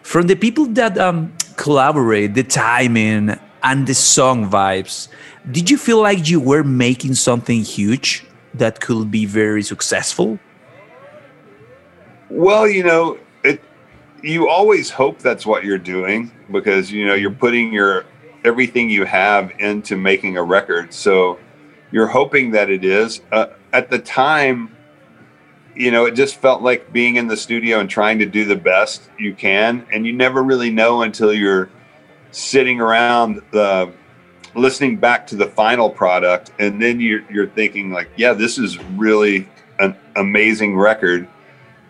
From 0.02 0.28
the 0.28 0.36
people 0.36 0.66
that 0.78 0.98
um, 0.98 1.34
collaborate, 1.56 2.34
the 2.34 2.44
timing 2.44 3.40
and 3.64 3.88
the 3.88 3.94
song 3.94 4.50
vibes, 4.50 5.08
did 5.52 5.70
you 5.70 5.78
feel 5.78 6.02
like 6.02 6.30
you 6.30 6.40
were 6.40 6.64
making 6.64 7.16
something 7.16 7.62
huge 7.62 8.26
that 8.54 8.80
could 8.80 9.10
be 9.10 9.26
very 9.26 9.64
successful? 9.64 10.40
Well, 12.30 12.68
you 12.68 12.84
know, 12.84 13.18
it 13.44 13.62
you 14.22 14.50
always 14.50 14.90
hope 14.90 15.20
that's 15.20 15.46
what 15.46 15.64
you're 15.64 15.78
doing 15.78 16.32
because 16.52 16.92
you 16.92 17.06
know 17.06 17.14
you're 17.14 17.32
putting 17.32 17.74
your 17.74 18.06
everything 18.44 18.90
you 18.90 19.06
have 19.06 19.52
into 19.60 19.96
making 19.96 20.38
a 20.38 20.44
record. 20.44 20.94
So 20.94 21.40
you're 21.92 22.08
hoping 22.08 22.52
that 22.52 22.70
it 22.70 22.84
is. 22.84 23.22
Uh, 23.32 23.48
at 23.72 23.90
the 23.90 24.00
time, 24.00 24.76
you 25.76 25.92
know, 25.92 26.06
it 26.06 26.12
just 26.12 26.36
felt 26.36 26.62
like 26.62 26.92
being 26.92 27.16
in 27.16 27.28
the 27.28 27.38
studio 27.38 27.80
and 27.80 27.90
trying 27.90 28.20
to 28.20 28.26
do 28.26 28.46
the 28.46 28.56
best 28.56 29.10
you 29.18 29.34
can. 29.34 29.86
And 29.92 30.06
you 30.06 30.14
never 30.14 30.44
really 30.44 30.70
know 30.70 31.02
until 31.02 31.34
you're 31.34 31.70
sitting 32.34 32.82
around 32.82 33.42
the 33.52 33.92
listening 34.56 34.98
back 34.98 35.26
to 35.28 35.36
the 35.36 35.48
final 35.48 35.90
product. 35.90 36.52
And 36.60 36.82
then 36.82 37.00
you're, 37.00 37.24
you're 37.32 37.48
thinking 37.48 37.92
like, 37.92 38.10
yeah, 38.18 38.34
this 38.34 38.58
is 38.58 38.78
really 38.84 39.48
an 39.80 39.96
amazing 40.16 40.78
record, 40.78 41.28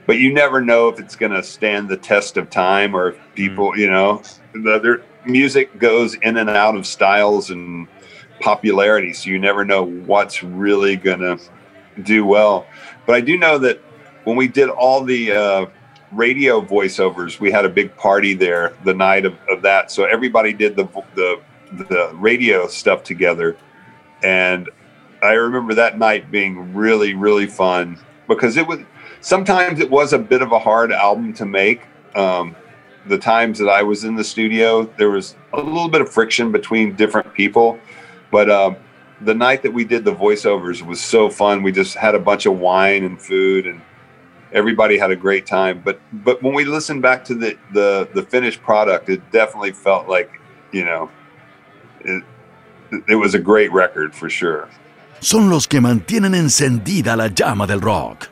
but 0.05 0.17
you 0.19 0.33
never 0.33 0.61
know 0.61 0.89
if 0.89 0.99
it's 0.99 1.15
going 1.15 1.31
to 1.31 1.43
stand 1.43 1.89
the 1.89 1.97
test 1.97 2.37
of 2.37 2.49
time 2.49 2.95
or 2.95 3.09
if 3.09 3.17
people, 3.35 3.71
mm. 3.71 3.77
you 3.77 3.89
know, 3.89 4.21
the 4.53 5.01
music 5.25 5.79
goes 5.79 6.15
in 6.15 6.37
and 6.37 6.49
out 6.49 6.75
of 6.75 6.85
styles 6.85 7.49
and 7.49 7.87
popularity. 8.39 9.13
So 9.13 9.29
you 9.29 9.39
never 9.39 9.65
know 9.65 9.83
what's 9.83 10.43
really 10.43 10.95
going 10.95 11.19
to 11.19 11.39
do 12.01 12.25
well. 12.25 12.65
But 13.05 13.15
I 13.15 13.21
do 13.21 13.37
know 13.37 13.57
that 13.59 13.81
when 14.23 14.35
we 14.35 14.47
did 14.47 14.69
all 14.69 15.03
the 15.03 15.31
uh, 15.31 15.65
radio 16.13 16.61
voiceovers, 16.61 17.39
we 17.39 17.51
had 17.51 17.65
a 17.65 17.69
big 17.69 17.95
party 17.95 18.33
there 18.33 18.73
the 18.83 18.93
night 18.93 19.25
of, 19.25 19.37
of 19.49 19.61
that. 19.63 19.91
So 19.91 20.05
everybody 20.05 20.53
did 20.53 20.75
the, 20.75 20.85
the 21.15 21.41
the 21.89 22.11
radio 22.13 22.67
stuff 22.67 23.03
together, 23.03 23.57
and 24.21 24.69
I 25.23 25.33
remember 25.33 25.73
that 25.73 25.97
night 25.97 26.29
being 26.29 26.73
really 26.73 27.13
really 27.13 27.47
fun 27.47 27.97
because 28.27 28.57
it 28.57 28.67
was 28.67 28.79
sometimes 29.21 29.79
it 29.79 29.89
was 29.89 30.13
a 30.13 30.19
bit 30.19 30.41
of 30.41 30.51
a 30.51 30.59
hard 30.59 30.91
album 30.91 31.33
to 31.33 31.45
make. 31.45 31.81
Um, 32.15 32.55
the 33.05 33.17
times 33.17 33.59
that 33.59 33.67
I 33.67 33.83
was 33.83 34.05
in 34.05 34.15
the 34.15 34.23
studio, 34.23 34.83
there 34.97 35.09
was 35.09 35.35
a 35.51 35.61
little 35.61 35.89
bit 35.89 35.99
of 35.99 36.09
friction 36.09 36.51
between 36.51 36.95
different 36.95 37.33
people, 37.33 37.77
but 38.31 38.49
um, 38.49 38.77
the 39.21 39.33
night 39.33 39.61
that 39.63 39.71
we 39.71 39.83
did 39.83 40.05
the 40.05 40.13
voiceovers 40.13 40.81
was 40.81 41.01
so 41.01 41.29
fun. 41.29 41.63
We 41.63 41.71
just 41.71 41.95
had 41.95 42.15
a 42.15 42.19
bunch 42.19 42.45
of 42.45 42.59
wine 42.59 43.03
and 43.03 43.21
food, 43.21 43.67
and 43.67 43.81
everybody 44.53 44.97
had 44.97 45.11
a 45.11 45.15
great 45.15 45.45
time. 45.45 45.81
But 45.83 45.99
but 46.11 46.41
when 46.41 46.53
we 46.53 46.63
listened 46.65 47.01
back 47.01 47.25
to 47.25 47.35
the 47.35 47.57
the, 47.73 48.07
the 48.13 48.23
finished 48.23 48.61
product, 48.61 49.09
it 49.09 49.21
definitely 49.31 49.71
felt 49.71 50.07
like 50.07 50.29
you 50.71 50.85
know 50.85 51.09
it, 52.01 52.23
it 53.07 53.15
was 53.15 53.33
a 53.33 53.39
great 53.39 53.71
record 53.71 54.15
for 54.15 54.29
sure. 54.29 54.69
Son 55.19 55.49
los 55.49 55.67
que 55.67 55.79
mantienen 55.79 56.35
encendida 56.35 57.15
la 57.15 57.29
llama 57.29 57.65
del 57.65 57.81
rock. 57.81 58.29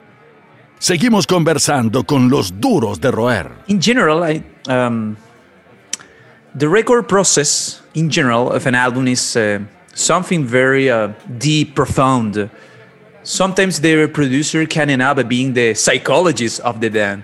Seguimos 0.79 1.27
conversando 1.27 2.05
con 2.05 2.29
los 2.29 2.60
duros 2.60 2.99
de 2.99 3.12
roer. 3.12 3.51
In 3.67 3.79
general, 3.79 4.23
I, 4.23 4.43
um, 4.67 5.15
the 6.55 6.67
record 6.67 7.07
process 7.07 7.81
in 7.93 8.10
general 8.10 8.51
of 8.51 8.65
an 8.65 8.73
album 8.73 9.07
is 9.07 9.36
uh, 9.36 9.60
something 9.93 10.43
very 10.43 10.89
uh, 10.89 11.10
deep, 11.38 11.75
profound. 11.75 12.49
Sometimes 13.23 13.79
the 13.79 14.07
producer 14.07 14.65
can 14.65 14.89
end 14.89 15.01
up 15.01 15.27
being 15.27 15.53
the 15.53 15.73
psychologist 15.73 16.60
of 16.62 16.81
the 16.81 16.89
band. 16.89 17.23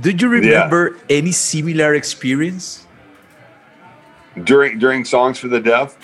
Do 0.00 0.10
you 0.10 0.28
remember 0.28 0.96
yeah. 0.96 1.18
any 1.18 1.32
similar 1.32 1.94
experience? 1.94 2.86
During 4.44 4.78
during 4.78 5.04
songs 5.04 5.38
for 5.38 5.48
the 5.48 5.60
deaf? 5.60 5.96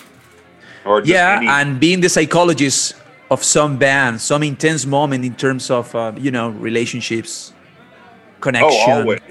Or 0.85 1.01
yeah, 1.03 1.39
and 1.61 1.79
being 1.79 2.01
the 2.01 2.09
psychologist 2.09 2.95
of 3.31 3.43
some 3.43 3.77
band, 3.77 4.21
some 4.21 4.43
intense 4.43 4.85
moment 4.85 5.25
in 5.25 5.35
terms 5.35 5.71
of 5.71 5.93
uh, 5.95 6.11
you 6.17 6.31
know 6.31 6.49
relationships, 6.49 7.53
connection. 8.39 8.91
Oh, 8.91 9.01
always. 9.01 9.21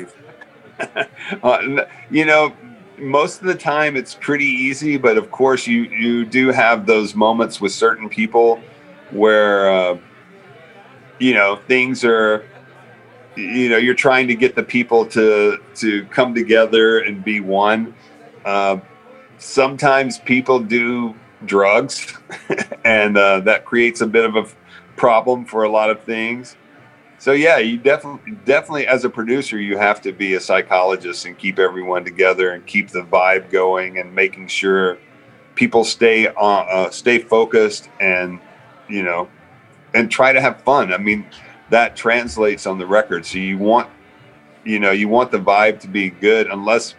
uh, 1.42 1.84
you 2.10 2.24
know, 2.24 2.52
most 2.98 3.40
of 3.40 3.46
the 3.46 3.54
time 3.54 3.96
it's 3.96 4.14
pretty 4.14 4.46
easy, 4.46 4.96
but 4.96 5.16
of 5.16 5.30
course 5.30 5.66
you 5.66 5.82
you 5.84 6.24
do 6.24 6.48
have 6.48 6.86
those 6.86 7.14
moments 7.14 7.60
with 7.60 7.72
certain 7.72 8.08
people 8.08 8.60
where 9.10 9.70
uh, 9.70 9.98
you 11.18 11.34
know 11.34 11.56
things 11.68 12.04
are 12.04 12.44
you 13.36 13.68
know 13.68 13.76
you're 13.76 13.94
trying 13.94 14.28
to 14.28 14.34
get 14.34 14.54
the 14.54 14.62
people 14.62 15.06
to 15.06 15.58
to 15.74 16.04
come 16.06 16.34
together 16.34 17.00
and 17.00 17.24
be 17.24 17.40
one. 17.40 17.94
Uh, 18.44 18.78
sometimes 19.38 20.18
people 20.18 20.58
do 20.58 21.14
drugs, 21.44 22.16
and 22.84 23.16
uh, 23.16 23.40
that 23.40 23.64
creates 23.64 24.00
a 24.00 24.06
bit 24.06 24.24
of 24.24 24.36
a 24.36 24.46
problem 24.96 25.44
for 25.44 25.64
a 25.64 25.68
lot 25.68 25.90
of 25.90 26.02
things. 26.04 26.56
So 27.18 27.32
yeah, 27.32 27.58
you 27.58 27.78
definitely 27.78 28.32
definitely 28.44 28.86
as 28.86 29.04
a 29.04 29.10
producer 29.10 29.58
you 29.58 29.78
have 29.78 30.02
to 30.02 30.12
be 30.12 30.34
a 30.34 30.40
psychologist 30.40 31.24
and 31.24 31.38
keep 31.38 31.58
everyone 31.58 32.04
together 32.04 32.50
and 32.50 32.66
keep 32.66 32.90
the 32.90 33.02
vibe 33.02 33.50
going 33.50 33.98
and 33.98 34.14
making 34.14 34.48
sure 34.48 34.98
people 35.54 35.84
stay 35.84 36.28
on 36.28 36.66
uh, 36.70 36.90
stay 36.90 37.18
focused 37.18 37.88
and 37.98 38.40
you 38.88 39.02
know 39.02 39.28
and 39.94 40.10
try 40.10 40.32
to 40.32 40.40
have 40.40 40.60
fun. 40.62 40.92
I 40.92 40.98
mean, 40.98 41.26
that 41.70 41.96
translates 41.96 42.66
on 42.66 42.78
the 42.78 42.86
record. 42.86 43.24
So 43.24 43.38
you 43.38 43.58
want 43.58 43.88
you 44.64 44.78
know, 44.78 44.92
you 44.92 45.08
want 45.08 45.30
the 45.30 45.38
vibe 45.38 45.80
to 45.80 45.88
be 45.88 46.10
good 46.10 46.46
unless 46.46 46.94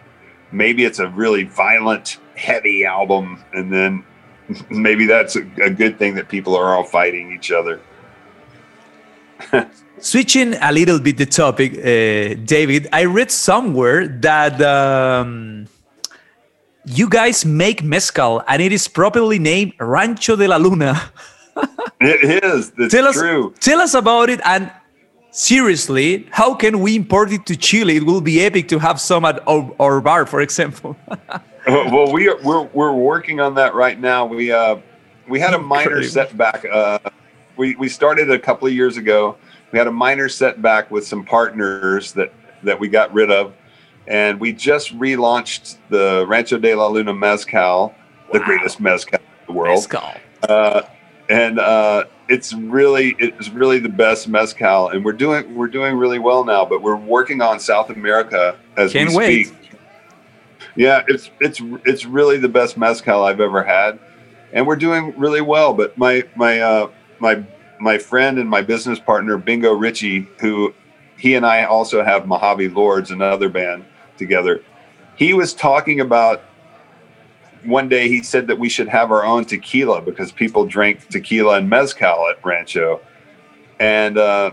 maybe 0.52 0.84
it's 0.84 1.00
a 1.00 1.08
really 1.08 1.44
violent 1.44 2.18
heavy 2.36 2.84
album 2.84 3.42
and 3.52 3.72
then 3.72 4.04
maybe 4.70 5.06
that's 5.06 5.36
a, 5.36 5.42
a 5.62 5.70
good 5.70 5.98
thing 5.98 6.14
that 6.14 6.28
people 6.28 6.56
are 6.56 6.74
all 6.74 6.84
fighting 6.84 7.32
each 7.32 7.50
other. 7.50 7.80
Switching 9.98 10.54
a 10.54 10.72
little 10.72 11.00
bit 11.00 11.16
the 11.16 11.26
topic, 11.26 11.72
uh, 11.72 12.38
David, 12.44 12.86
I 12.92 13.04
read 13.04 13.30
somewhere 13.30 14.06
that 14.06 14.60
um, 14.60 15.66
you 16.84 17.08
guys 17.08 17.44
make 17.44 17.82
mezcal 17.82 18.42
and 18.46 18.62
it 18.62 18.72
is 18.72 18.88
properly 18.88 19.38
named 19.38 19.72
Rancho 19.80 20.36
de 20.36 20.46
la 20.46 20.56
Luna. 20.56 21.10
it 22.00 22.44
is. 22.44 22.72
It's 22.78 22.92
tell 22.94 23.12
true. 23.12 23.52
Us, 23.52 23.58
tell 23.60 23.80
us 23.80 23.94
about 23.94 24.30
it 24.30 24.40
and 24.44 24.70
seriously, 25.36 26.26
how 26.30 26.54
can 26.54 26.80
we 26.80 26.96
import 26.96 27.30
it 27.30 27.44
to 27.46 27.56
Chile? 27.56 27.96
It 27.96 28.06
will 28.06 28.20
be 28.20 28.40
epic 28.40 28.68
to 28.68 28.78
have 28.78 29.00
some 29.00 29.24
at 29.24 29.46
our, 29.46 29.70
our 29.78 30.00
bar, 30.00 30.26
for 30.26 30.40
example. 30.40 30.96
well, 31.66 32.12
we 32.12 32.28
are, 32.28 32.38
we're 32.42 32.62
we're 32.62 32.94
working 32.94 33.40
on 33.40 33.54
that 33.54 33.74
right 33.74 34.00
now. 34.00 34.24
We 34.26 34.52
uh 34.52 34.76
we 35.28 35.40
had 35.40 35.54
a 35.54 35.58
minor 35.58 36.02
setback. 36.02 36.64
Uh, 36.64 36.98
we 37.56 37.76
we 37.76 37.88
started 37.88 38.30
a 38.30 38.38
couple 38.38 38.66
of 38.66 38.74
years 38.74 38.96
ago. 38.96 39.36
We 39.72 39.78
had 39.78 39.86
a 39.86 39.92
minor 39.92 40.28
setback 40.28 40.90
with 40.90 41.06
some 41.06 41.24
partners 41.24 42.12
that 42.12 42.32
that 42.62 42.78
we 42.80 42.88
got 42.88 43.12
rid 43.12 43.30
of, 43.30 43.54
and 44.06 44.40
we 44.40 44.52
just 44.52 44.98
relaunched 44.98 45.76
the 45.90 46.24
Rancho 46.26 46.58
de 46.58 46.74
la 46.74 46.86
Luna 46.86 47.12
Mezcal, 47.12 47.94
the 48.32 48.40
greatest 48.40 48.80
mezcal 48.80 49.18
in 49.18 49.46
the 49.46 49.52
world. 49.52 49.76
Mezcal. 49.76 50.14
Uh, 50.48 50.82
and 51.28 51.58
uh, 51.58 52.04
it's 52.28 52.52
really 52.54 53.16
it's 53.18 53.48
really 53.50 53.78
the 53.78 53.88
best 53.88 54.28
mezcal, 54.28 54.88
and 54.88 55.04
we're 55.04 55.12
doing 55.12 55.54
we're 55.54 55.68
doing 55.68 55.96
really 55.96 56.18
well 56.18 56.44
now. 56.44 56.64
But 56.64 56.82
we're 56.82 56.96
working 56.96 57.40
on 57.40 57.60
South 57.60 57.90
America 57.90 58.58
as 58.76 58.92
Can't 58.92 59.10
we 59.10 59.16
wait. 59.16 59.46
speak 59.46 59.66
yeah, 60.76 61.02
it's 61.08 61.30
it's 61.40 61.60
it's 61.84 62.04
really 62.04 62.38
the 62.38 62.48
best 62.48 62.76
mezcal 62.76 63.24
I've 63.24 63.40
ever 63.40 63.62
had, 63.62 63.98
and 64.52 64.66
we're 64.66 64.76
doing 64.76 65.18
really 65.18 65.40
well. 65.40 65.72
But 65.72 65.96
my 65.96 66.22
my 66.36 66.60
uh, 66.60 66.90
my 67.18 67.42
my 67.80 67.98
friend 67.98 68.38
and 68.38 68.48
my 68.48 68.62
business 68.62 69.00
partner 69.00 69.38
Bingo 69.38 69.72
Ritchie, 69.72 70.28
who 70.38 70.74
he 71.18 71.34
and 71.34 71.46
I 71.46 71.64
also 71.64 72.04
have 72.04 72.26
Mojave 72.26 72.68
Lords, 72.68 73.10
another 73.10 73.48
band 73.48 73.84
together. 74.18 74.62
He 75.16 75.32
was 75.32 75.54
talking 75.54 76.00
about 76.00 76.42
one 77.66 77.88
day 77.88 78.08
he 78.08 78.22
said 78.22 78.46
that 78.46 78.58
we 78.58 78.68
should 78.68 78.88
have 78.88 79.10
our 79.10 79.24
own 79.24 79.44
tequila 79.44 80.00
because 80.00 80.32
people 80.32 80.66
drank 80.66 81.08
tequila 81.08 81.58
and 81.58 81.68
mezcal 81.68 82.28
at 82.28 82.44
Rancho, 82.44 83.00
and 83.78 84.18
uh, 84.18 84.52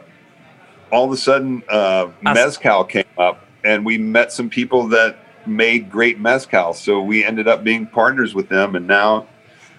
all 0.91 1.06
of 1.06 1.12
a 1.12 1.17
sudden 1.17 1.63
uh, 1.69 2.10
mezcal 2.21 2.84
came 2.84 3.06
up, 3.17 3.45
and 3.63 3.86
we 3.86 3.97
met 3.97 4.32
some 4.32 4.49
people 4.49 4.88
that 4.89 5.17
made 5.45 5.89
great 5.89 6.19
mezcal. 6.19 6.73
So 6.73 7.02
we 7.02 7.23
ended 7.23 7.47
up 7.47 7.63
being 7.63 7.88
partners 7.88 8.34
with 8.34 8.49
them, 8.49 8.76
and 8.76 8.88
now 8.88 9.28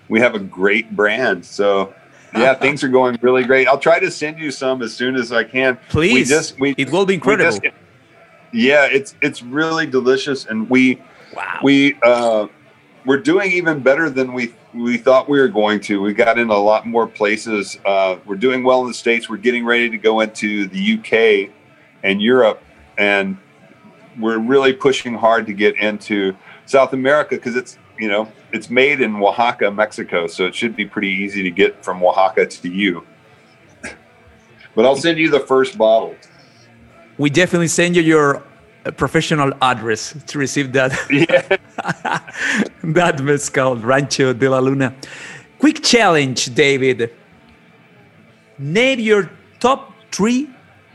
we 0.09 0.20
have 0.20 0.35
a 0.35 0.38
great 0.40 0.94
brand. 0.94 1.44
So 1.44 1.94
yeah, 2.35 2.55
things 2.64 2.83
are 2.85 2.88
going 2.88 3.18
really 3.23 3.44
great. 3.44 3.68
I'll 3.68 3.79
try 3.79 3.99
to 3.99 4.11
send 4.11 4.38
you 4.38 4.51
some 4.51 4.83
as 4.83 4.94
soon 4.94 5.16
as 5.16 5.33
I 5.33 5.44
can. 5.44 5.79
Please, 5.88 6.14
we 6.14 6.25
just 6.25 6.61
we 6.61 6.75
it 6.77 6.90
will 6.90 7.07
be 7.07 7.14
incredible. 7.14 7.51
Just, 7.51 7.75
yeah, 8.53 8.87
it's 8.90 9.14
it's 9.20 9.42
really 9.42 9.87
delicious, 9.87 10.47
and 10.47 10.68
we 10.70 11.01
wow. 11.35 11.61
we 11.62 11.99
uh, 12.03 12.47
we're 13.05 13.19
doing 13.19 13.53
even 13.53 13.81
better 13.81 14.09
than 14.11 14.33
we 14.33 14.55
we 14.73 14.97
thought 14.97 15.29
we 15.29 15.38
were 15.38 15.49
going 15.49 15.81
to. 15.81 16.01
We 16.01 16.14
got 16.14 16.38
in 16.38 16.49
a 16.51 16.59
lot 16.59 16.87
more 16.87 17.07
places. 17.07 17.79
Uh, 17.85 18.17
we're 18.25 18.37
doing 18.37 18.64
well 18.64 18.83
in 18.83 18.88
the 18.88 18.95
states. 18.95 19.29
We're 19.29 19.37
getting 19.37 19.64
ready 19.64 19.88
to 19.90 19.99
go 19.99 20.21
into 20.21 20.67
the 20.67 20.99
UK 20.99 21.55
and 22.03 22.21
Europe, 22.21 22.62
and 22.99 23.38
we're 24.19 24.38
really 24.38 24.73
pushing 24.73 25.14
hard 25.14 25.47
to 25.47 25.53
get 25.53 25.77
into 25.77 26.37
South 26.67 26.93
America 26.93 27.37
because 27.37 27.57
it's 27.57 27.79
you 27.99 28.09
know 28.09 28.31
it's 28.53 28.71
made 28.71 29.01
in 29.01 29.17
Oaxaca, 29.17 29.71
Mexico, 29.71 30.27
so 30.27 30.47
it 30.47 30.55
should 30.55 30.75
be 30.75 30.87
pretty 30.87 31.09
easy 31.09 31.43
to 31.43 31.51
get 31.51 31.85
from 31.85 32.03
Oaxaca 32.03 32.47
to 32.47 32.69
you. 32.69 33.05
but 34.75 34.85
I'll 34.85 34.97
send 34.97 35.19
you 35.19 35.31
the 35.31 35.40
first 35.40 35.77
bottle. 35.77 36.17
We 37.17 37.31
definitely 37.31 37.69
send 37.69 37.95
you 37.95 38.03
your 38.03 38.43
uh, 38.85 38.90
professional 38.92 39.53
address 39.61 40.14
to 40.27 40.38
receive 40.38 40.73
that. 40.73 40.92
Yeah. 41.11 41.57
that 42.83 43.23
mezcal, 43.23 43.77
Rancho 43.77 44.33
de 44.33 44.49
la 44.49 44.59
Luna. 44.59 44.94
Quick 45.59 45.83
challenge, 45.83 46.55
David. 46.55 47.12
Name 48.59 49.01
your 49.01 49.31
top 49.61 49.92
three 50.11 50.51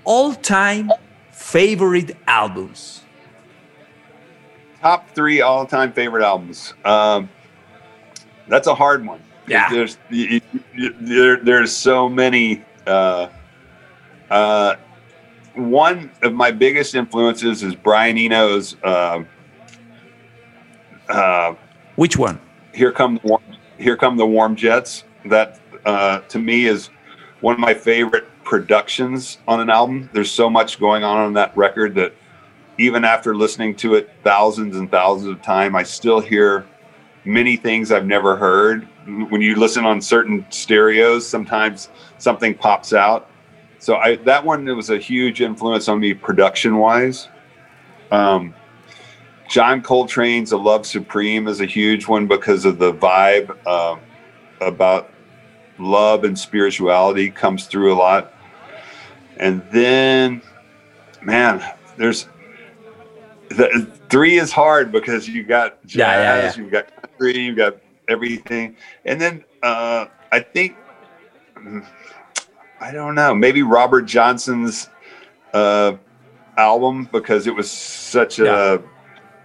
all-time 0.06 0.92
favorite 1.32 2.16
albums 2.28 3.00
top 4.82 5.10
three 5.12 5.42
all 5.42 5.66
time 5.66 5.92
favorite 5.92 6.24
albums. 6.24 6.74
Um, 6.86 7.30
that's 8.48 8.68
a 8.68 8.76
hard 8.76 9.06
one. 9.06 9.22
Yeah. 9.48 9.70
There's 9.70 9.98
you, 10.10 10.42
you, 10.76 10.96
there, 11.00 11.38
there's 11.38 11.76
so 11.76 12.10
many. 12.10 12.64
Uh, 12.86 13.30
uh, 14.30 14.76
one 15.60 16.12
of 16.22 16.34
my 16.34 16.52
biggest 16.52 16.96
influences 16.96 17.64
is 17.64 17.76
Brian 17.76 18.18
Eno's. 18.18 18.76
Uh, 18.84 19.24
uh, 21.08 21.56
Which 21.96 22.18
one? 22.18 22.40
Here 22.74 22.92
come 22.92 23.16
the 23.16 23.28
warm, 23.28 23.44
here 23.78 23.98
come 23.98 24.18
the 24.18 24.26
warm 24.26 24.56
jets. 24.56 25.04
That 25.26 25.60
uh, 25.86 26.20
to 26.22 26.40
me 26.40 26.66
is 26.66 26.90
one 27.42 27.54
of 27.54 27.60
my 27.60 27.74
favorite 27.74 28.26
productions 28.44 29.38
on 29.48 29.60
an 29.60 29.70
album. 29.70 30.10
There's 30.14 30.32
so 30.32 30.50
much 30.50 30.80
going 30.80 31.04
on 31.04 31.18
on 31.18 31.34
that 31.34 31.56
record 31.58 31.96
that 31.96 32.14
even 32.78 33.04
after 33.04 33.36
listening 33.36 33.76
to 33.76 33.96
it 33.96 34.10
thousands 34.24 34.78
and 34.78 34.90
thousands 34.90 35.30
of 35.30 35.42
times, 35.42 35.76
I 35.76 35.84
still 35.84 36.20
hear 36.22 36.66
many 37.26 37.58
things 37.58 37.92
I've 37.92 38.06
never 38.06 38.36
heard. 38.38 38.88
When 39.06 39.42
you 39.42 39.56
listen 39.56 39.86
on 39.86 40.02
certain 40.02 40.46
stereos, 40.50 41.28
sometimes 41.28 41.90
something 42.18 42.54
pops 42.54 42.94
out. 42.94 43.29
So 43.80 43.96
I, 43.96 44.18
that 44.18 44.46
one 44.46 44.66
was 44.76 44.90
a 44.90 44.98
huge 44.98 45.42
influence 45.42 45.88
on 45.88 46.00
me 46.00 46.14
production 46.14 46.78
wise. 46.78 47.30
Um, 48.12 48.54
John 49.50 49.82
Coltrane's 49.82 50.52
"A 50.52 50.58
Love 50.58 50.86
Supreme" 50.86 51.48
is 51.48 51.62
a 51.62 51.66
huge 51.66 52.08
one 52.08 52.28
because 52.28 52.66
of 52.66 52.78
the 52.78 52.94
vibe 52.94 53.58
uh, 53.66 53.98
about 54.62 55.12
love 55.80 56.26
and 56.26 56.38
spirituality 56.38 57.32
comes 57.32 57.66
through 57.66 57.94
a 57.94 57.96
lot. 57.98 58.34
And 59.38 59.64
then, 59.72 60.42
man, 61.22 61.64
there's 61.98 62.28
the, 63.48 63.90
three 64.10 64.38
is 64.38 64.52
hard 64.52 64.92
because 64.92 65.28
you 65.28 65.44
got 65.44 65.84
jazz, 65.86 65.98
yeah, 65.98 66.18
yeah, 66.18 66.42
yeah. 66.44 66.58
you 66.58 66.70
got 66.70 67.02
country, 67.02 67.40
you've 67.40 67.58
got 67.58 67.78
everything, 68.08 68.76
and 69.06 69.20
then 69.20 69.44
uh, 69.64 70.06
I 70.32 70.42
think 70.42 70.76
I 72.82 72.92
don't 72.92 73.16
know, 73.16 73.34
maybe 73.36 73.62
Robert 73.64 74.04
Johnson's 74.04 74.90
uh, 75.54 75.94
album 76.58 77.10
because 77.12 77.48
it 77.48 77.56
was 77.56 77.70
such 77.70 78.40
a 78.40 78.82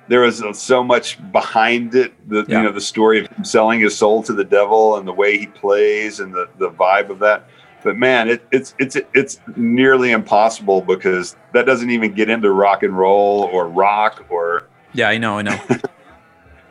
there 0.07 0.21
was 0.21 0.43
so 0.59 0.85
much 0.85 1.19
behind 1.33 1.95
it. 1.95 2.13
The 2.29 2.45
Yeah. 2.47 2.59
you 2.59 2.65
know 2.65 2.73
the 2.73 2.81
story 2.81 3.21
of 3.21 3.27
him 3.29 3.45
selling 3.45 3.81
his 3.81 3.97
soul 3.97 4.23
to 4.25 4.33
the 4.33 4.45
devil 4.45 4.97
and 4.97 5.09
the 5.09 5.13
way 5.13 5.39
he 5.39 5.47
plays 5.47 6.21
and 6.21 6.33
the 6.35 6.49
the 6.59 6.71
vibe 6.71 7.11
of 7.11 7.19
that. 7.21 7.49
But 7.83 7.97
man, 7.97 8.29
it, 8.29 8.47
it's 8.53 8.75
it's 8.79 8.97
it's 9.15 9.41
nearly 9.57 10.11
impossible 10.13 10.81
because 10.83 11.37
that 11.53 11.67
doesn't 11.67 11.91
even 11.91 12.13
get 12.13 12.29
into 12.29 12.51
rock 12.51 12.83
and 12.83 12.97
roll 12.97 13.45
or 13.45 13.69
rock 13.69 14.25
or 14.29 14.69
Yeah, 14.93 15.09
I 15.09 15.19
know, 15.19 15.39
I 15.39 15.43
know. 15.43 15.59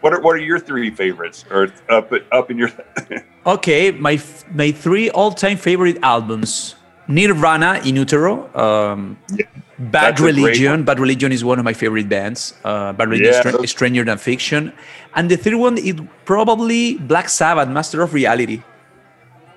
what 0.04 0.12
are 0.14 0.20
what 0.20 0.36
are 0.36 0.46
your 0.52 0.60
three 0.60 0.92
favorites 0.92 1.46
or 1.50 1.72
up 1.90 2.12
up 2.32 2.52
in 2.52 2.58
your 2.58 2.70
okay, 3.56 3.92
my 3.92 4.20
my 4.54 4.70
three 4.72 5.10
all-time 5.10 5.56
favorite 5.58 5.98
albums: 6.04 6.76
Nirvana, 7.08 7.80
In 7.86 7.96
Utero, 7.96 8.34
um, 8.54 9.18
Bad 9.80 10.14
a 10.14 10.18
great 10.18 10.36
Religion. 10.36 10.84
Bad 10.84 11.00
Religion 11.00 11.32
is 11.32 11.44
one 11.44 11.58
of 11.58 11.64
my 11.64 11.72
favorite 11.74 12.10
bands. 12.10 12.54
Uh, 12.66 12.92
Bad 12.92 13.08
Religion, 13.10 13.34
Yeah, 13.46 13.66
Stranger 13.66 14.04
Than 14.04 14.18
Fiction, 14.18 14.74
and 15.16 15.32
the 15.32 15.38
third 15.38 15.56
one 15.56 15.78
is 15.78 15.96
probably 16.26 16.98
Black 16.98 17.30
Sabbath, 17.30 17.70
Master 17.70 18.02
of 18.02 18.14
Reality. 18.14 18.62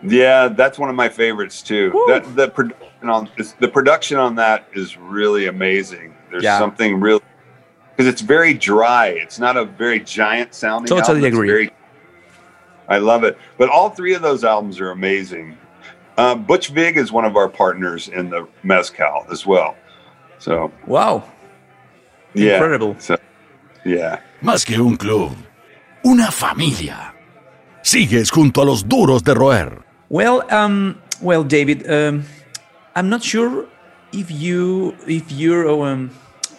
Yeah, 0.06 0.46
that's 0.48 0.78
one 0.78 0.90
of 0.90 0.94
my 0.94 1.08
favorites 1.08 1.60
too. 1.60 1.90
Woo. 1.92 2.06
That 2.06 2.22
the 2.36 2.48
production 2.48 3.08
on 3.10 3.28
the 3.58 3.68
production 3.68 4.16
on 4.18 4.36
that 4.36 4.68
is 4.74 4.96
really 4.96 5.46
amazing. 5.46 6.14
There's 6.30 6.44
Yeah. 6.44 6.58
something 6.58 7.00
real 7.00 7.20
because 7.96 8.06
it's 8.12 8.20
very 8.20 8.52
dry. 8.52 9.06
It's 9.08 9.38
not 9.38 9.56
a 9.56 9.64
very 9.64 10.00
giant 10.00 10.54
sounding. 10.54 10.88
Totally 10.88 11.18
album. 11.18 11.32
Agree. 11.32 11.48
very- 11.48 11.70
I 12.88 12.98
love 12.98 13.24
it. 13.24 13.36
But 13.58 13.68
all 13.70 13.90
three 13.90 14.14
of 14.14 14.22
those 14.22 14.44
albums 14.44 14.78
are 14.80 14.90
amazing. 14.90 15.56
Uh, 16.18 16.34
Butch 16.34 16.68
Vig 16.68 16.96
is 16.96 17.10
one 17.10 17.24
of 17.24 17.36
our 17.36 17.48
partners 17.48 18.08
in 18.08 18.30
the 18.30 18.46
Mezcal 18.62 19.26
as 19.30 19.44
well. 19.46 19.74
So 20.38 20.70
Wow, 20.86 21.24
yeah, 22.34 22.54
Incredible. 22.54 22.96
So, 22.98 23.16
yeah. 23.84 24.20
Más 24.42 24.64
que 24.64 24.76
un 24.78 24.96
club, 24.96 25.32
una 26.04 26.30
familia. 26.30 27.12
Sigues 27.82 28.30
junto 28.30 28.62
a 28.62 28.64
los 28.64 28.84
duros 28.84 29.22
de 29.24 29.34
roer. 29.34 29.82
Well, 30.08 30.42
um, 30.52 31.00
well, 31.22 31.42
David, 31.44 31.88
um, 31.90 32.24
I'm 32.94 33.08
not 33.08 33.22
sure 33.22 33.66
if 34.12 34.30
you 34.30 34.94
if 35.06 35.30
you're 35.32 35.68
um, 35.68 36.10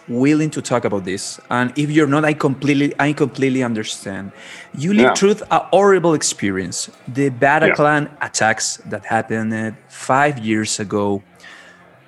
willing 0.08 0.50
to 0.50 0.62
talk 0.62 0.84
about 0.84 1.04
this, 1.04 1.40
and 1.50 1.72
if 1.76 1.90
you're 1.90 2.06
not, 2.06 2.24
I 2.24 2.34
completely 2.34 2.94
I 2.98 3.12
completely 3.12 3.62
understand. 3.62 4.32
You 4.76 4.92
lived 4.94 5.14
Yeah. 5.14 5.14
through 5.16 5.36
a 5.50 5.60
horrible 5.72 6.14
experience, 6.14 6.90
the 7.06 7.30
Bataclan 7.30 8.08
Yeah. 8.08 8.26
attacks 8.26 8.78
that 8.86 9.04
happened 9.06 9.52
uh, 9.54 9.72
five 9.88 10.38
years 10.38 10.80
ago. 10.80 11.22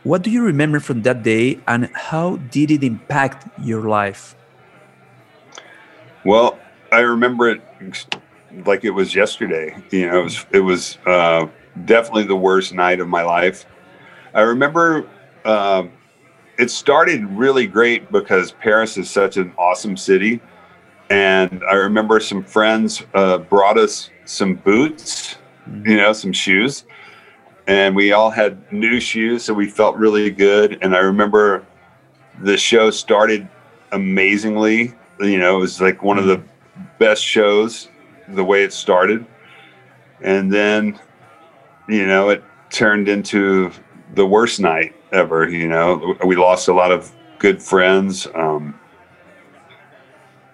What 0.03 0.23
do 0.23 0.31
you 0.31 0.43
remember 0.43 0.81
from 0.81 1.03
that 1.03 1.23
day, 1.23 1.61
and 1.67 1.91
how 1.95 2.37
did 2.51 2.71
it 2.71 2.83
impact 2.83 3.49
your 3.63 3.83
life? 3.89 4.35
Well, 6.25 6.59
I 6.93 7.01
remember 7.01 7.49
it 7.51 7.63
like 8.67 8.85
it 8.85 8.91
was 8.91 9.15
yesterday. 9.15 9.77
You 9.91 10.11
know, 10.11 10.21
it 10.21 10.25
was 10.25 10.47
it 10.53 10.61
was 10.61 10.99
uh, 11.07 11.47
definitely 11.85 12.25
the 12.25 12.37
worst 12.37 12.73
night 12.75 13.01
of 13.01 13.09
my 13.09 13.23
life. 13.23 13.67
I 14.35 14.43
remember 14.43 15.07
um, 15.45 15.93
it 16.61 16.71
started 16.71 17.25
really 17.31 17.67
great 17.67 18.13
because 18.13 18.53
Paris 18.53 18.99
is 18.99 19.09
such 19.09 19.39
an 19.39 19.51
awesome 19.57 19.97
city, 19.97 20.43
and 21.09 21.63
I 21.65 21.73
remember 21.75 22.21
some 22.21 22.45
friends 22.45 23.03
uh, 23.15 23.39
brought 23.39 23.79
us 23.79 24.11
some 24.27 24.57
boots, 24.57 25.37
you 25.87 25.97
know, 25.97 26.13
some 26.13 26.35
shoes, 26.35 26.85
and 27.67 27.97
we 27.97 28.13
all 28.13 28.29
had 28.29 28.71
new 28.71 29.01
shoes, 29.01 29.43
so 29.45 29.55
we 29.55 29.71
felt 29.71 29.97
really 29.97 30.31
good. 30.31 30.79
And 30.83 30.95
I 30.95 30.99
remember 30.99 31.65
the 32.43 32.59
show 32.59 32.91
started 32.91 33.49
amazingly. 33.93 34.93
You 35.19 35.39
know, 35.39 35.57
it 35.57 35.61
was 35.61 35.81
like 35.81 36.03
one 36.03 36.19
of 36.19 36.27
the 36.27 36.43
best 36.99 37.25
shows 37.25 37.89
the 38.29 38.45
way 38.45 38.65
it 38.65 38.75
started. 38.75 39.25
And 40.21 40.53
then, 40.53 41.01
you 41.89 42.07
know, 42.07 42.29
it 42.29 42.45
turned 42.69 43.09
into 43.09 43.73
the 44.15 44.27
worst 44.27 44.61
night 44.61 44.95
ever. 45.13 45.49
You 45.49 45.69
know, 45.69 46.17
we 46.25 46.37
lost 46.37 46.69
a 46.69 46.75
lot 46.75 46.93
of 46.93 47.13
good 47.39 47.63
friends. 47.63 48.27
Um, 48.35 48.79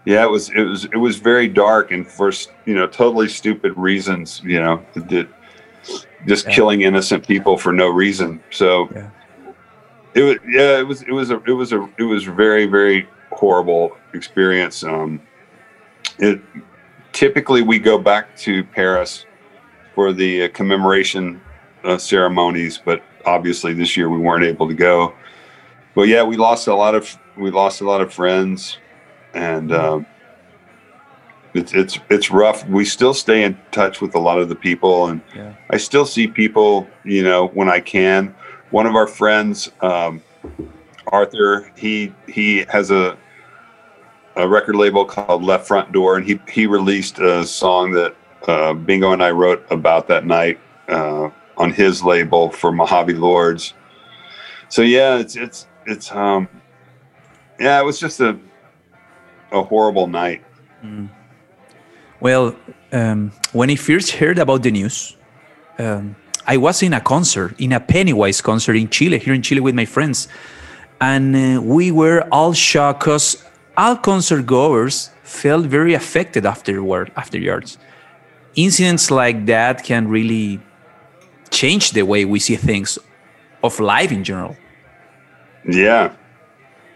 yeah, 0.04 0.22
it 0.24 0.30
was 0.30 0.50
it 0.50 0.62
was 0.62 0.84
it 0.84 0.96
was 0.96 1.16
very 1.16 1.48
dark 1.48 1.90
and 1.90 2.06
for 2.06 2.30
you 2.64 2.74
know 2.74 2.86
totally 2.86 3.28
stupid 3.28 3.76
reasons. 3.76 4.40
You 4.44 4.60
know, 4.60 4.86
did 5.08 5.28
just 6.26 6.46
Yeah. 6.46 6.52
killing 6.54 6.82
innocent 6.82 7.26
people 7.26 7.56
for 7.58 7.72
no 7.72 7.88
reason. 7.88 8.40
So 8.50 8.88
Yeah. 8.94 9.10
it 10.14 10.22
was 10.22 10.36
yeah 10.48 10.78
it 10.78 10.86
was 10.86 11.02
it 11.02 11.12
was 11.12 11.30
a 11.30 11.42
it 11.46 11.52
was 11.52 11.72
a 11.72 11.88
it 11.98 12.04
was 12.04 12.24
very 12.24 12.66
very 12.66 13.08
horrible 13.32 13.96
experience. 14.14 14.84
Um, 14.84 15.20
it 16.18 16.40
typically 17.12 17.62
we 17.62 17.78
go 17.78 17.98
back 17.98 18.36
to 18.38 18.62
Paris 18.62 19.26
for 19.94 20.12
the 20.12 20.44
uh, 20.44 20.48
commemoration 20.50 21.40
uh, 21.84 21.98
ceremonies, 21.98 22.80
but 22.84 23.02
obviously 23.26 23.74
this 23.74 23.96
year 23.96 24.08
we 24.08 24.18
weren't 24.18 24.44
able 24.44 24.68
to 24.68 24.74
go. 24.74 25.12
But 25.94 26.02
yeah, 26.08 26.22
we 26.22 26.36
lost 26.36 26.66
a 26.68 26.74
lot 26.74 26.94
of 26.94 27.18
we 27.36 27.50
lost 27.50 27.80
a 27.80 27.84
lot 27.84 28.00
of 28.00 28.12
friends, 28.12 28.78
and 29.34 29.72
um, 29.72 30.06
it's 31.54 31.72
it's 31.74 31.98
it's 32.08 32.30
rough. 32.30 32.66
We 32.68 32.84
still 32.84 33.14
stay 33.14 33.42
in 33.42 33.58
touch 33.72 34.00
with 34.00 34.14
a 34.14 34.18
lot 34.18 34.38
of 34.38 34.48
the 34.48 34.54
people, 34.54 35.08
and 35.08 35.20
Yeah. 35.34 35.54
I 35.70 35.76
still 35.78 36.06
see 36.06 36.28
people, 36.28 36.86
you 37.04 37.22
know, 37.22 37.48
when 37.48 37.68
I 37.68 37.80
can. 37.80 38.34
One 38.70 38.86
of 38.86 38.94
our 38.94 39.06
friends, 39.06 39.70
um, 39.80 40.22
Arthur, 41.08 41.70
he 41.76 42.12
he 42.28 42.64
has 42.68 42.90
a 42.90 43.16
a 44.36 44.46
record 44.46 44.76
label 44.76 45.06
called 45.06 45.42
Left 45.42 45.66
Front 45.66 45.92
Door, 45.92 46.18
and 46.18 46.26
he 46.26 46.38
he 46.48 46.66
released 46.66 47.18
a 47.18 47.46
song 47.46 47.92
that 47.92 48.14
uh, 48.46 48.74
Bingo 48.74 49.12
and 49.12 49.22
I 49.22 49.30
wrote 49.30 49.64
about 49.70 50.08
that 50.08 50.26
night 50.26 50.60
uh, 50.88 51.30
on 51.56 51.72
his 51.72 52.02
label 52.02 52.50
for 52.50 52.72
Mojave 52.72 53.14
Lords. 53.14 53.74
So 54.68 54.82
yeah, 54.82 55.18
it's 55.18 55.36
it's 55.36 55.66
it's 55.86 56.12
um 56.12 56.48
yeah, 57.58 57.80
it 57.80 57.84
was 57.84 57.98
just 57.98 58.20
a 58.20 58.38
a 59.52 59.62
horrible 59.62 60.06
night. 60.06 60.42
Well, 62.20 62.56
um, 62.92 63.32
when 63.52 63.70
I 63.70 63.76
first 63.76 64.12
heard 64.12 64.38
about 64.38 64.62
the 64.62 64.70
news, 64.70 65.16
um, 65.78 66.16
I 66.46 66.56
was 66.56 66.82
in 66.82 66.92
a 66.92 67.00
concert, 67.00 67.54
in 67.58 67.72
a 67.72 67.80
Pennywise 67.80 68.40
concert 68.40 68.76
in 68.76 68.88
Chile, 68.88 69.18
here 69.18 69.34
in 69.34 69.42
Chile 69.42 69.60
with 69.60 69.74
my 69.74 69.84
friends. 69.84 70.28
And 71.00 71.36
uh, 71.36 71.60
we 71.60 71.90
were 71.90 72.26
all 72.32 72.52
shocked 72.52 73.00
because 73.00 73.44
all 73.76 73.96
concert 73.96 74.46
goers 74.46 75.10
felt 75.22 75.66
very 75.66 75.92
affected 75.94 76.46
afterward, 76.46 77.12
afterwards. 77.16 77.78
Incidents 78.54 79.10
like 79.10 79.44
that 79.46 79.84
can 79.84 80.08
really 80.08 80.60
change 81.50 81.92
the 81.92 82.02
way 82.02 82.24
we 82.24 82.38
see 82.38 82.56
things 82.56 82.98
of 83.62 83.80
life 83.80 84.12
in 84.12 84.24
general. 84.24 84.56
Yeah. 85.68 86.14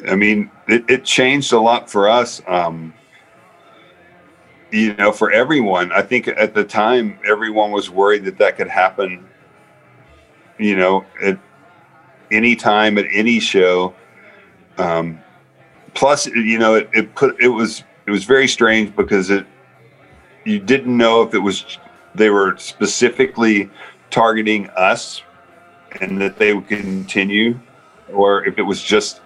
I 0.09 0.15
mean, 0.17 0.51
it, 0.69 0.85
it 0.89 1.05
changed 1.05 1.53
a 1.53 1.61
lot 1.61 1.91
for 1.91 2.09
us. 2.09 2.41
Um, 2.47 2.95
you 4.73 4.95
know, 4.95 5.13
for 5.13 5.31
everyone. 5.31 5.93
I 5.93 6.03
think 6.03 6.29
at 6.29 6.55
the 6.55 6.65
time, 6.65 7.19
everyone 7.27 7.73
was 7.73 7.91
worried 7.91 8.25
that 8.25 8.39
that 8.39 8.57
could 8.57 8.69
happen, 8.69 9.27
you 10.59 10.77
know, 10.77 11.05
at 11.23 11.39
any 12.31 12.55
time, 12.55 12.99
at 12.99 13.07
any 13.13 13.41
show. 13.41 13.95
Um, 14.79 15.21
plus, 15.95 16.27
you 16.27 16.59
know, 16.59 16.75
it, 16.75 16.89
it 16.93 17.15
put, 17.15 17.41
it 17.41 17.49
was, 17.49 17.85
it 18.07 18.11
was 18.11 18.25
very 18.25 18.47
strange 18.47 18.95
because 18.95 19.31
it, 19.31 19.45
you 20.45 20.59
didn't 20.59 20.97
know 20.97 21.23
if 21.23 21.35
it 21.35 21.41
was, 21.41 21.79
they 22.15 22.31
were 22.31 22.57
specifically 22.57 23.69
targeting 24.11 24.69
us 24.71 25.23
and 26.01 26.21
that 26.21 26.39
they 26.39 26.55
would 26.55 26.69
continue 26.69 27.59
or 28.13 28.45
if 28.45 28.59
it 28.59 28.63
was 28.63 28.83
just 28.83 29.21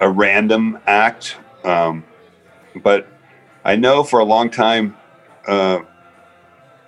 a 0.00 0.08
random 0.08 0.78
act. 0.86 1.36
Um, 1.64 2.04
but 2.82 3.06
I 3.64 3.76
know 3.76 4.04
for 4.04 4.20
a 4.20 4.24
long 4.24 4.50
time, 4.50 4.96
uh, 5.46 5.80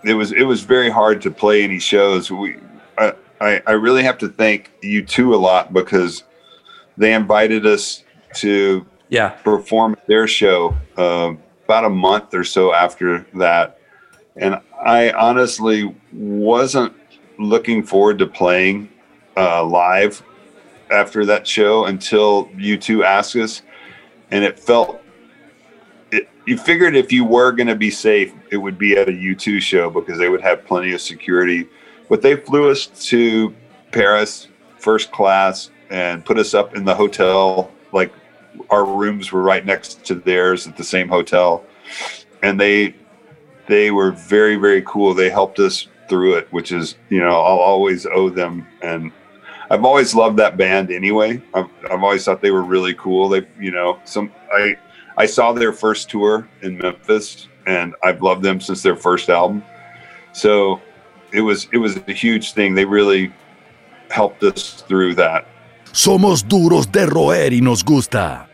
it 0.05 0.15
was 0.15 0.33
it 0.33 0.45
was 0.45 0.63
very 0.63 0.91
hard 0.91 1.23
to 1.23 1.31
play 1.31 1.65
any 1.65 1.79
shows. 1.79 2.31
We, 2.31 2.57
I, 2.97 3.15
I, 3.41 3.63
I 3.67 3.73
really 3.73 4.03
have 4.03 4.19
to 4.19 4.29
thank 4.29 4.71
U2 4.83 5.35
a 5.35 5.37
lot 5.37 5.73
because 5.73 6.25
they 6.97 7.13
invited 7.15 7.67
us 7.67 8.05
to 8.35 8.87
Yeah. 9.09 9.31
perform 9.31 9.97
their 10.07 10.27
show 10.27 10.77
uh, 10.97 11.35
about 11.65 11.85
a 11.85 11.91
month 11.91 12.35
or 12.35 12.45
so 12.45 12.73
after 12.73 13.27
that, 13.35 13.79
and 14.37 14.61
I 14.85 15.11
honestly 15.11 15.95
wasn't 16.13 16.95
looking 17.39 17.83
forward 17.83 18.19
to 18.19 18.27
playing 18.27 18.89
uh, 19.37 19.65
live 19.65 20.23
after 20.91 21.25
that 21.27 21.47
show 21.47 21.85
until 21.85 22.47
U2 22.49 23.05
asked 23.05 23.37
us, 23.37 23.63
and 24.31 24.45
it 24.45 24.59
felt. 24.59 25.01
It, 26.11 26.29
you 26.47 26.57
figured 26.57 26.97
if 26.97 27.13
you 27.13 27.25
were 27.25 27.53
going 27.53 27.67
to 27.67 27.77
be 27.77 27.91
safe, 27.91 28.33
it 28.51 28.57
would 28.57 28.79
be 28.79 28.97
at 28.97 29.09
a 29.09 29.13
U2 29.13 29.61
show 29.61 29.91
because 29.91 30.19
they 30.19 30.29
would 30.29 30.41
have 30.41 30.65
plenty 30.65 30.93
of 30.93 31.01
security. 31.01 31.69
But 32.09 32.23
they 32.23 32.37
flew 32.37 32.71
us 32.71 32.87
to 33.11 33.55
Paris 33.93 34.49
first 34.79 35.13
class 35.13 35.71
and 35.91 36.25
put 36.25 36.39
us 36.39 36.55
up 36.55 36.75
in 36.75 36.85
the 36.85 36.95
hotel, 36.95 37.71
like 37.93 38.13
our 38.71 38.85
rooms 38.85 39.31
were 39.31 39.43
right 39.43 39.65
next 39.65 40.05
to 40.07 40.15
theirs 40.15 40.67
at 40.67 40.77
the 40.77 40.85
same 40.85 41.09
hotel, 41.09 41.65
and 42.43 42.59
they 42.59 42.95
they 43.67 43.91
were 43.91 44.13
very 44.13 44.57
very 44.57 44.83
cool. 44.83 45.15
They 45.15 45.31
helped 45.31 45.59
us 45.59 45.89
through 46.09 46.35
it, 46.35 46.53
which 46.53 46.73
is 46.73 46.97
you 47.09 47.21
know 47.21 47.41
I'll 47.41 47.59
always 47.59 48.07
owe 48.07 48.31
them. 48.31 48.67
And 48.83 49.13
I've 49.71 49.85
always 49.85 50.15
loved 50.15 50.39
that 50.39 50.57
band 50.57 50.91
anyway. 50.91 51.43
I've, 51.55 51.69
I've 51.91 52.03
always 52.03 52.25
thought 52.25 52.41
they 52.41 52.51
were 52.51 52.63
really 52.63 52.95
cool. 52.95 53.29
They 53.29 53.47
you 53.59 53.71
know 53.71 53.99
some 54.05 54.33
I 54.53 54.77
I 55.17 55.27
saw 55.27 55.53
their 55.53 55.73
first 55.73 56.11
tour 56.11 56.49
in 56.63 56.79
Memphis, 56.79 57.49
and 57.67 57.95
I've 58.03 58.23
loved 58.23 58.43
them 58.43 58.61
since 58.61 58.83
their 58.83 58.97
first 58.97 59.29
album. 59.29 59.63
So 60.33 60.81
it 61.33 61.41
was 61.41 61.69
it 61.73 61.79
was 61.79 61.97
a 61.97 62.13
huge 62.13 62.53
thing. 62.53 62.75
They 62.75 62.85
really 62.85 63.33
helped 64.11 64.43
us 64.43 64.83
through 64.89 65.15
that. 65.17 65.47
Somos 65.93 66.47
duros 66.47 66.93
de 66.93 67.07
roer 67.07 67.53
y 67.53 67.61
nos 67.61 67.85
gusta. 67.85 68.49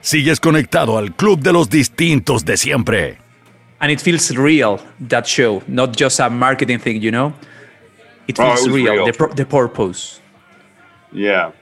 Sigues 0.00 0.40
conectado 0.40 0.98
al 0.98 1.14
Club 1.16 1.40
de 1.40 1.52
los 1.52 1.68
Distintos 1.68 2.44
de 2.44 2.56
siempre. 2.56 3.25
And 3.80 3.92
it 3.92 4.00
feels 4.00 4.34
real, 4.34 4.80
that 5.00 5.26
show, 5.26 5.62
not 5.68 5.96
just 5.96 6.18
a 6.20 6.30
marketing 6.30 6.78
thing, 6.78 7.02
you 7.02 7.10
know? 7.10 7.34
It 8.26 8.40
Oh, 8.40 8.52
it 8.52 8.56
feels 8.56 8.68
real, 8.68 8.92
real. 8.92 9.06
The, 9.06 9.34
the 9.36 9.44
purpose. 9.46 10.20
Yeah. 11.12 11.52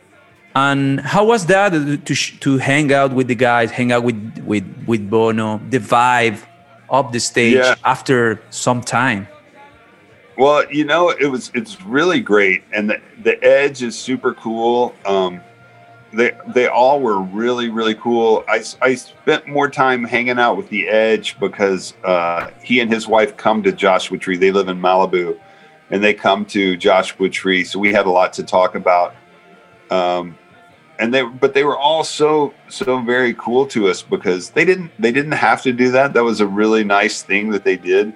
And 0.54 1.00
how 1.00 1.24
was 1.24 1.46
that 1.46 1.74
uh, 1.74 1.96
to, 2.04 2.14
to 2.14 2.58
hang 2.58 2.92
out 2.92 3.12
with 3.12 3.26
the 3.26 3.34
guys, 3.34 3.72
hang 3.72 3.90
out 3.90 4.04
with, 4.04 4.38
with, 4.46 4.64
with 4.86 5.10
Bono, 5.10 5.60
the 5.70 5.78
vibe 5.80 6.38
up 6.88 7.10
the 7.10 7.18
stage 7.18 7.56
Yeah. 7.56 7.74
after 7.84 8.40
some 8.50 8.80
time? 8.80 9.26
Well, 10.36 10.64
you 10.72 10.84
know, 10.84 11.10
it 11.10 11.26
was 11.26 11.52
it's 11.54 11.80
really 11.82 12.18
great, 12.18 12.64
and 12.72 12.90
the 12.90 13.00
the 13.22 13.42
Edge 13.44 13.84
is 13.84 13.96
super 13.96 14.34
cool. 14.34 14.92
Um, 15.06 15.40
they 16.16 16.32
they 16.54 16.66
all 16.66 17.00
were 17.00 17.20
really 17.20 17.68
really 17.70 17.94
cool. 17.94 18.44
I, 18.48 18.62
I 18.80 18.94
spent 18.94 19.46
more 19.48 19.68
time 19.68 20.04
hanging 20.04 20.38
out 20.38 20.56
with 20.56 20.68
the 20.68 20.88
Edge 20.88 21.38
because 21.38 21.94
uh, 22.04 22.50
he 22.62 22.80
and 22.80 22.92
his 22.92 23.06
wife 23.06 23.36
come 23.36 23.62
to 23.62 23.72
Joshua 23.72 24.18
Tree. 24.18 24.36
They 24.36 24.50
live 24.50 24.68
in 24.68 24.80
Malibu, 24.80 25.38
and 25.90 26.02
they 26.02 26.14
come 26.14 26.44
to 26.46 26.76
Joshua 26.76 27.28
Tree, 27.28 27.64
so 27.64 27.78
we 27.78 27.92
had 27.92 28.06
a 28.06 28.10
lot 28.10 28.32
to 28.34 28.42
talk 28.42 28.74
about. 28.74 29.14
Um, 29.90 30.38
and 30.98 31.12
they 31.12 31.22
but 31.22 31.54
they 31.54 31.64
were 31.64 31.76
all 31.76 32.04
so 32.04 32.54
so 32.68 33.00
very 33.00 33.34
cool 33.34 33.66
to 33.66 33.88
us 33.88 34.02
because 34.02 34.50
they 34.50 34.64
didn't 34.64 34.92
they 34.98 35.12
didn't 35.12 35.32
have 35.32 35.62
to 35.62 35.72
do 35.72 35.90
that. 35.90 36.14
That 36.14 36.24
was 36.24 36.40
a 36.40 36.46
really 36.46 36.84
nice 36.84 37.22
thing 37.22 37.50
that 37.50 37.64
they 37.64 37.76
did 37.76 38.14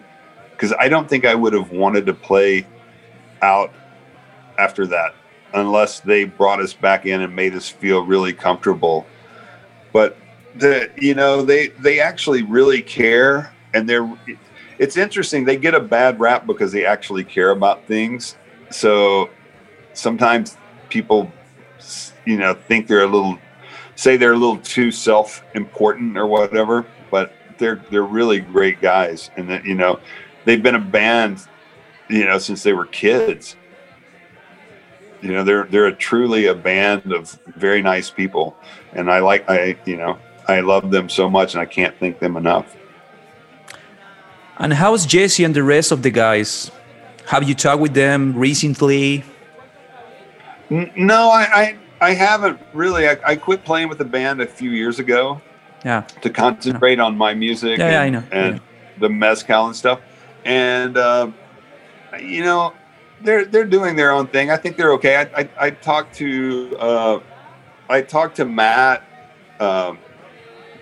because 0.53 0.73
I 0.79 0.89
don't 0.89 1.09
think 1.09 1.25
I 1.25 1.35
would 1.35 1.53
have 1.53 1.71
wanted 1.71 2.07
to 2.07 2.15
play 2.15 2.67
out 3.43 3.73
after 4.59 4.87
that 4.89 5.15
unless 5.55 6.01
they 6.01 6.25
brought 6.25 6.61
us 6.61 6.73
back 6.73 7.07
in 7.07 7.21
and 7.21 7.35
made 7.35 7.55
us 7.55 7.69
feel 7.69 8.05
really 8.05 8.33
comfortable. 8.33 9.07
But 9.93 10.17
the 10.57 10.91
you 10.97 11.15
know 11.15 11.43
they 11.43 11.69
they 11.69 12.01
actually 12.01 12.43
really 12.43 12.83
care 12.83 13.53
and 13.75 13.89
they're 13.89 14.11
it's 14.79 14.97
interesting 14.97 15.45
they 15.45 15.57
get 15.57 15.75
a 15.75 15.81
bad 15.81 16.21
rap 16.21 16.47
because 16.47 16.73
they 16.73 16.85
actually 16.85 17.25
care 17.25 17.51
about 17.51 17.87
things. 17.87 18.37
So 18.71 19.31
sometimes 19.95 20.57
people 20.89 21.33
you 22.25 22.37
know 22.37 22.55
think 22.55 22.87
they're 22.87 23.05
a 23.05 23.07
little 23.07 23.39
say 23.95 24.17
they're 24.17 24.35
a 24.35 24.39
little 24.39 24.59
too 24.59 24.91
self-important 24.91 26.17
or 26.17 26.27
whatever, 26.27 26.87
but 27.11 27.33
they're 27.59 27.83
they're 27.91 28.03
really 28.03 28.41
great 28.41 28.81
guys 28.81 29.31
and 29.37 29.49
that 29.51 29.65
you 29.65 29.75
know 29.75 29.99
they've 30.45 30.63
been 30.63 30.77
a 30.77 30.81
band 30.81 31.47
you 32.09 32.25
know 32.25 32.39
since 32.39 32.63
they 32.63 32.73
were 32.73 32.87
kids 32.87 33.57
you 35.21 35.33
know 35.33 35.43
they're 35.45 35.65
they're 35.65 35.87
a 35.87 35.95
truly 35.95 36.47
a 36.47 36.55
band 36.55 37.13
of 37.13 37.39
very 37.57 37.83
nice 37.83 38.11
people 38.11 38.57
and 38.93 39.11
i 39.11 39.19
like 39.19 39.49
i 39.51 39.77
you 39.85 39.97
know 39.97 40.19
i 40.49 40.61
love 40.61 40.91
them 40.91 41.09
so 41.09 41.29
much 41.29 41.55
and 41.55 41.61
i 41.61 41.67
can't 41.67 41.95
thank 41.99 42.19
them 42.21 42.37
enough 42.37 42.77
And 44.61 44.73
how's 44.73 45.07
Jesse 45.07 45.45
and 45.45 45.55
the 45.55 45.63
rest 45.63 45.93
of 45.93 46.03
the 46.03 46.11
guys? 46.11 46.71
Have 47.27 47.45
you 47.49 47.55
talked 47.55 47.81
with 47.81 47.95
them 47.95 48.35
recently? 48.37 49.23
No 50.97 51.31
i 51.31 51.43
i, 51.63 51.77
I 52.01 52.11
haven't 52.15 52.59
really 52.75 53.09
I, 53.09 53.17
I 53.25 53.37
quit 53.37 53.65
playing 53.65 53.89
with 53.89 53.99
the 53.99 54.05
band 54.05 54.41
a 54.41 54.47
few 54.47 54.71
years 54.71 54.99
ago 54.99 55.41
Yeah. 55.85 56.03
to 56.23 56.29
concentrate 56.31 56.99
on 57.01 57.17
my 57.17 57.35
music 57.35 57.79
Yeah, 57.79 57.91
yeah, 57.91 58.01
I 58.01 58.05
and, 58.07 58.13
know. 58.15 58.25
and 58.33 58.55
Yeah. 58.57 58.61
the 58.99 59.09
mezcal 59.09 59.67
and 59.67 59.77
stuff. 59.77 60.01
And 60.45 60.97
uh, 60.97 61.31
you 62.21 62.43
know, 62.43 62.73
they're 63.23 63.45
they're 63.45 63.65
doing 63.65 63.97
their 63.97 64.11
own 64.11 64.27
thing. 64.29 64.51
I 64.51 64.57
think 64.57 64.77
they're 64.77 64.93
okay. 64.95 65.17
I 65.17 65.41
I, 65.41 65.51
I 65.59 65.71
talked 65.71 66.15
to 66.17 66.77
uh, 66.79 67.21
I 67.89 68.03
talked 68.03 68.37
to 68.37 68.45
Matt 68.45 69.05
um, 69.61 69.99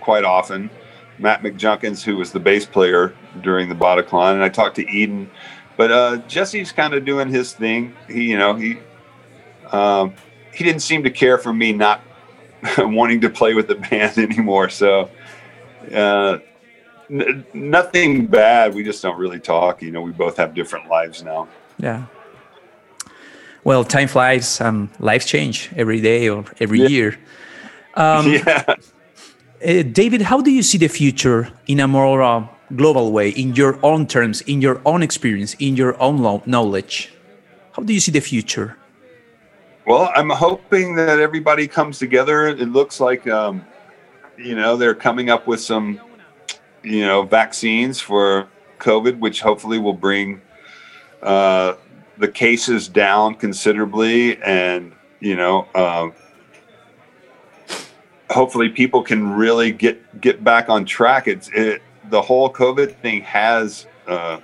quite 0.01 0.25
often. 0.25 0.71
Matt 1.19 1.43
McJunkins, 1.43 2.03
who 2.03 2.17
was 2.17 2.31
the 2.33 2.41
bass 2.41 2.67
player 2.67 3.15
during 3.41 3.69
the 3.69 3.75
Bataclan, 3.75 4.35
and 4.35 4.43
I 4.43 4.49
talked 4.51 4.77
to 4.77 4.87
Eden. 4.89 5.31
But 5.77 5.91
uh, 5.91 6.17
Jesse's 6.29 6.73
kind 6.73 6.95
of 6.95 7.05
doing 7.05 7.29
his 7.29 7.53
thing. 7.53 7.95
He, 8.09 8.31
you 8.31 8.39
know, 8.39 8.55
he 8.55 8.79
um, 9.73 10.15
he 10.53 10.65
didn't 10.65 10.83
seem 10.83 11.03
to 11.05 11.11
care 11.11 11.39
for 11.39 11.53
me 11.53 11.73
not 11.73 12.03
wanting 12.79 13.21
to 13.23 13.31
play 13.31 13.55
with 13.55 13.69
the 13.69 13.75
band 13.91 14.19
anymore. 14.19 14.69
So 14.69 15.11
uh, 15.93 16.39
n- 17.11 17.47
nothing 17.53 18.27
bad. 18.27 18.75
We 18.75 18.85
just 18.85 19.03
don't 19.03 19.19
really 19.19 19.41
talk. 19.41 19.83
You 19.83 19.91
know, 19.91 20.03
we 20.03 20.13
both 20.13 20.37
have 20.37 20.55
different 20.55 20.89
lives 20.89 21.23
now. 21.23 21.49
Yeah. 21.79 22.07
Well, 23.67 23.83
time 23.83 24.07
flies 24.07 24.61
and 24.61 24.89
lives 25.01 25.27
change 25.27 25.71
every 25.75 26.01
day 26.01 26.29
or 26.29 26.45
every 26.61 26.83
Yeah. 26.83 26.89
year. 26.89 27.19
Um, 27.97 28.31
yeah. 28.31 28.63
Uh, 28.69 29.83
David, 29.83 30.21
how 30.21 30.43
do 30.43 30.51
you 30.51 30.63
see 30.63 30.77
the 30.77 30.87
future 30.89 31.49
in 31.67 31.81
a 31.81 31.89
more 31.89 32.21
uh, 32.23 32.45
global 32.77 33.11
way, 33.11 33.31
in 33.31 33.55
your 33.55 33.79
own 33.83 34.07
terms, 34.07 34.43
in 34.43 34.61
your 34.61 34.83
own 34.85 35.03
experience, 35.03 35.57
in 35.59 35.77
your 35.77 35.99
own 35.99 36.19
lo- 36.19 36.43
knowledge? 36.45 37.11
How 37.73 37.83
do 37.83 37.95
you 37.95 38.01
see 38.01 38.13
the 38.13 38.21
future? 38.21 38.77
Well, 39.87 40.13
I'm 40.15 40.29
hoping 40.29 40.95
that 40.97 41.19
everybody 41.21 41.67
comes 41.67 41.99
together. 41.99 42.49
It 42.49 42.69
looks 42.69 43.01
like, 43.01 43.27
um, 43.27 43.65
you 44.37 44.55
know, 44.55 44.77
they're 44.77 44.95
coming 45.09 45.31
up 45.31 45.47
with 45.47 45.61
some, 45.63 45.99
you 46.83 47.01
know, 47.07 47.23
vaccines 47.23 47.99
for 47.99 48.47
COVID, 48.79 49.19
which 49.21 49.41
hopefully 49.41 49.79
will 49.79 49.99
bring 50.09 50.43
uh, 51.23 51.77
the 52.19 52.29
cases 52.29 52.89
down 52.89 53.35
considerably, 53.35 54.41
and 54.43 54.93
you 55.21 55.37
know, 55.37 55.67
um, 55.75 56.13
hopefully 58.31 58.69
people 58.69 59.03
can 59.03 59.31
really 59.31 59.73
get 59.73 60.21
get 60.21 60.43
back 60.43 60.69
on 60.69 60.85
track. 60.85 61.29
It's 61.29 61.49
it, 61.55 61.83
the 62.11 62.23
whole 62.23 62.53
COVID 62.53 62.97
thing 62.97 63.23
has 63.23 63.87
uh, 64.07 64.41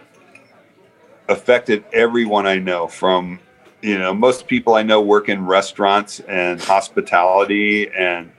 affected 1.28 1.84
everyone 1.92 2.46
I 2.46 2.58
know 2.58 2.86
from 2.88 3.40
you 3.82 3.98
know 3.98 4.14
most 4.14 4.46
people 4.46 4.74
i 4.74 4.82
know 4.82 5.00
work 5.00 5.28
in 5.28 5.44
restaurants 5.44 6.20
and 6.20 6.60
hospitality 6.60 7.90
and 7.90 8.30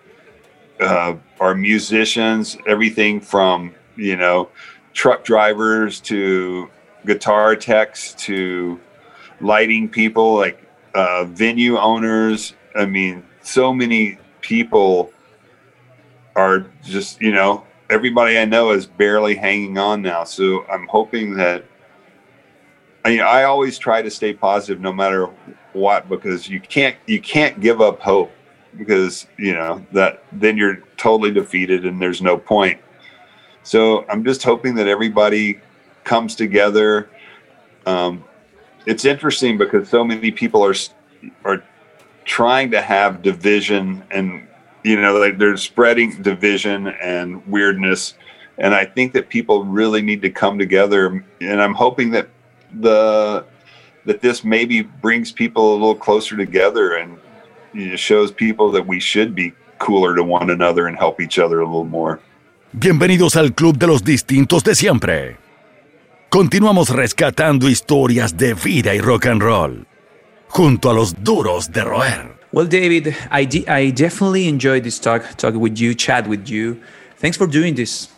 uh, 0.80 1.16
are 1.40 1.54
musicians 1.54 2.58
everything 2.66 3.20
from 3.20 3.76
you 3.96 4.16
know 4.16 4.50
truck 4.94 5.24
drivers 5.24 6.00
to 6.00 6.70
guitar 7.06 7.56
techs 7.56 8.14
to 8.16 8.80
lighting 9.44 9.90
people 9.90 10.36
like 10.36 10.60
uh, 10.96 11.26
venue 11.26 11.78
owners 11.78 12.54
i 12.76 12.86
mean 12.86 13.24
so 13.42 13.74
many 13.74 14.18
people 14.42 15.12
are 16.36 16.66
just 16.84 17.22
you 17.22 17.32
know 17.32 17.66
everybody 17.90 18.38
i 18.38 18.46
know 18.46 18.72
is 18.72 18.86
barely 18.86 19.36
hanging 19.36 19.78
on 19.78 20.02
now 20.02 20.24
so 20.24 20.66
i'm 20.68 20.88
hoping 20.88 21.36
that 21.36 21.66
I 23.06 23.10
mean, 23.10 23.20
I 23.20 23.44
always 23.44 23.78
try 23.78 24.02
to 24.02 24.10
stay 24.10 24.34
positive 24.34 24.80
no 24.80 24.94
matter 24.94 25.28
what 25.74 26.08
because 26.08 26.48
you 26.48 26.62
can't 26.62 26.96
you 27.06 27.20
can't 27.20 27.60
give 27.60 27.82
up 27.82 28.00
hope 28.00 28.32
because 28.78 29.28
you 29.38 29.54
know 29.54 29.86
that 29.92 30.24
then 30.32 30.58
you're 30.58 30.78
totally 30.98 31.32
defeated 31.32 31.86
and 31.86 32.02
there's 32.02 32.22
no 32.22 32.38
point. 32.38 32.80
So 33.64 34.06
I'm 34.10 34.24
just 34.24 34.44
hoping 34.44 34.76
that 34.76 34.88
everybody 34.88 35.60
comes 36.04 36.36
together. 36.36 37.10
Um, 37.86 38.24
it's 38.86 39.06
interesting 39.06 39.58
because 39.58 39.90
so 39.90 40.04
many 40.04 40.32
people 40.32 40.64
are 40.64 40.76
are 41.46 41.64
trying 42.26 42.72
to 42.72 42.82
have 42.82 43.22
division 43.22 44.04
and 44.12 44.48
you 44.84 45.00
know 45.00 45.18
like 45.18 45.38
they're 45.38 45.58
spreading 45.58 46.22
division 46.22 46.88
and 46.88 47.46
weirdness 47.48 48.16
and 48.58 48.74
I 48.74 48.86
think 48.86 49.14
that 49.14 49.30
people 49.30 49.64
really 49.64 50.02
need 50.02 50.22
to 50.22 50.30
come 50.30 50.58
together 50.60 51.24
and 51.42 51.62
I'm 51.62 51.74
hoping 51.74 52.12
that 52.12 52.30
the 52.80 53.46
that 54.06 54.22
this 54.22 54.44
maybe 54.44 54.82
brings 54.82 55.32
people 55.32 55.72
a 55.72 55.76
little 55.76 55.96
closer 55.96 56.36
together 56.36 56.96
and 56.96 57.18
you 57.74 57.90
know, 57.90 57.96
shows 57.96 58.32
people 58.32 58.72
that 58.72 58.86
we 58.86 59.00
should 59.00 59.34
be 59.34 59.54
cooler 59.80 60.16
to 60.16 60.24
one 60.24 60.50
another 60.50 60.88
and 60.88 60.98
help 60.98 61.22
each 61.22 61.40
other 61.40 61.62
a 61.62 61.66
little 61.66 61.86
more. 61.86 62.20
Bienvenidos 62.74 63.36
al 63.36 63.54
Club 63.54 63.78
de 63.78 63.88
los 63.88 64.04
Distintos 64.04 64.64
de 64.64 64.76
siempre. 64.76 65.43
Continuamos 66.34 66.90
rescatando 66.90 67.70
historias 67.70 68.36
de 68.36 68.56
vida 68.56 68.96
y 68.96 69.00
rock 69.00 69.28
and 69.28 69.40
roll 69.40 69.86
junto 70.48 70.90
a 70.90 70.94
los 70.96 71.24
duros 71.24 71.72
de 71.72 71.84
roer. 71.84 72.34
Well, 72.52 72.68
David, 72.68 73.14
I, 73.30 73.46
de- 73.46 73.66
I 73.68 73.92
definitely 73.92 74.48
enjoyed 74.48 74.82
this 74.82 75.00
talk, 75.00 75.22
talking 75.38 75.60
with 75.62 75.76
you, 75.78 75.94
chat 75.94 76.28
with 76.28 76.48
you. 76.50 76.82
Thanks 77.18 77.38
for 77.38 77.46
doing 77.46 77.76
this. 77.76 78.10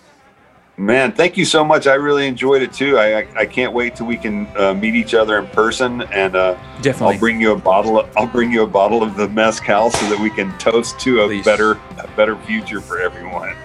Man, 0.78 1.12
thank 1.12 1.36
you 1.36 1.44
so 1.44 1.66
much. 1.66 1.88
I 1.88 1.96
really 1.96 2.26
enjoyed 2.26 2.62
it 2.62 2.72
too. 2.72 2.98
I 2.98 3.20
I, 3.20 3.28
I 3.42 3.46
can't 3.46 3.74
wait 3.74 3.98
till 3.98 4.08
we 4.08 4.16
can 4.16 4.48
uh, 4.56 4.74
meet 4.74 4.96
each 4.96 5.14
other 5.14 5.38
in 5.38 5.48
person, 5.48 6.04
and 6.14 6.38
uh, 6.38 6.56
Definitely. 6.82 7.16
I'll 7.16 7.20
bring 7.20 7.42
you 7.42 7.52
a 7.52 7.58
bottle. 7.58 8.00
Of, 8.00 8.08
I'll 8.16 8.32
bring 8.32 8.50
you 8.50 8.64
a 8.64 8.68
bottle 8.68 9.04
of 9.04 9.18
the 9.18 9.28
mezcal 9.28 9.92
so 9.92 10.10
that 10.10 10.18
we 10.22 10.30
can 10.30 10.58
toast 10.58 10.98
to 11.02 11.20
a 11.24 11.28
Please. 11.28 11.44
better 11.44 11.74
a 12.00 12.08
better 12.16 12.38
future 12.46 12.80
for 12.80 12.98
everyone. 12.98 13.58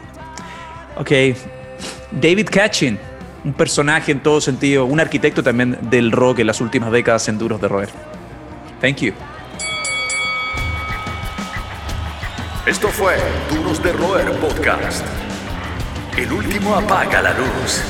Ok, 0.96 1.36
David 2.18 2.50
Catching, 2.50 2.98
un 3.44 3.52
personaje 3.52 4.12
en 4.12 4.20
todo 4.20 4.40
sentido, 4.40 4.84
un 4.84 5.00
arquitecto 5.00 5.42
también 5.42 5.78
del 5.82 6.12
rock 6.12 6.40
en 6.40 6.46
las 6.46 6.60
últimas 6.60 6.92
décadas 6.92 7.28
en 7.28 7.38
Duros 7.38 7.60
de 7.60 7.68
Roer. 7.68 7.88
Thank 8.80 8.96
you. 8.98 9.12
Esto 12.66 12.88
fue 12.88 13.16
Duros 13.50 13.82
de 13.82 13.92
Roer 13.92 14.30
Podcast. 14.38 15.04
El 16.16 16.32
último 16.32 16.74
apaga 16.74 17.22
la 17.22 17.32
luz. 17.32 17.82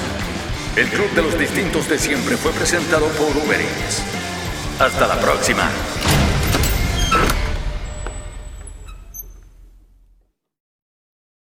El 0.77 0.87
Club 0.89 1.11
de 1.15 1.23
los 1.23 1.39
Distintos 1.39 1.89
de 1.89 1.99
Siempre 1.99 2.37
fue 2.37 2.53
presentado 2.53 3.07
por 3.09 3.37
Uber 3.37 3.61
Eats. 3.61 4.05
Hasta 4.79 5.07
la 5.07 5.21
próxima. 5.21 5.69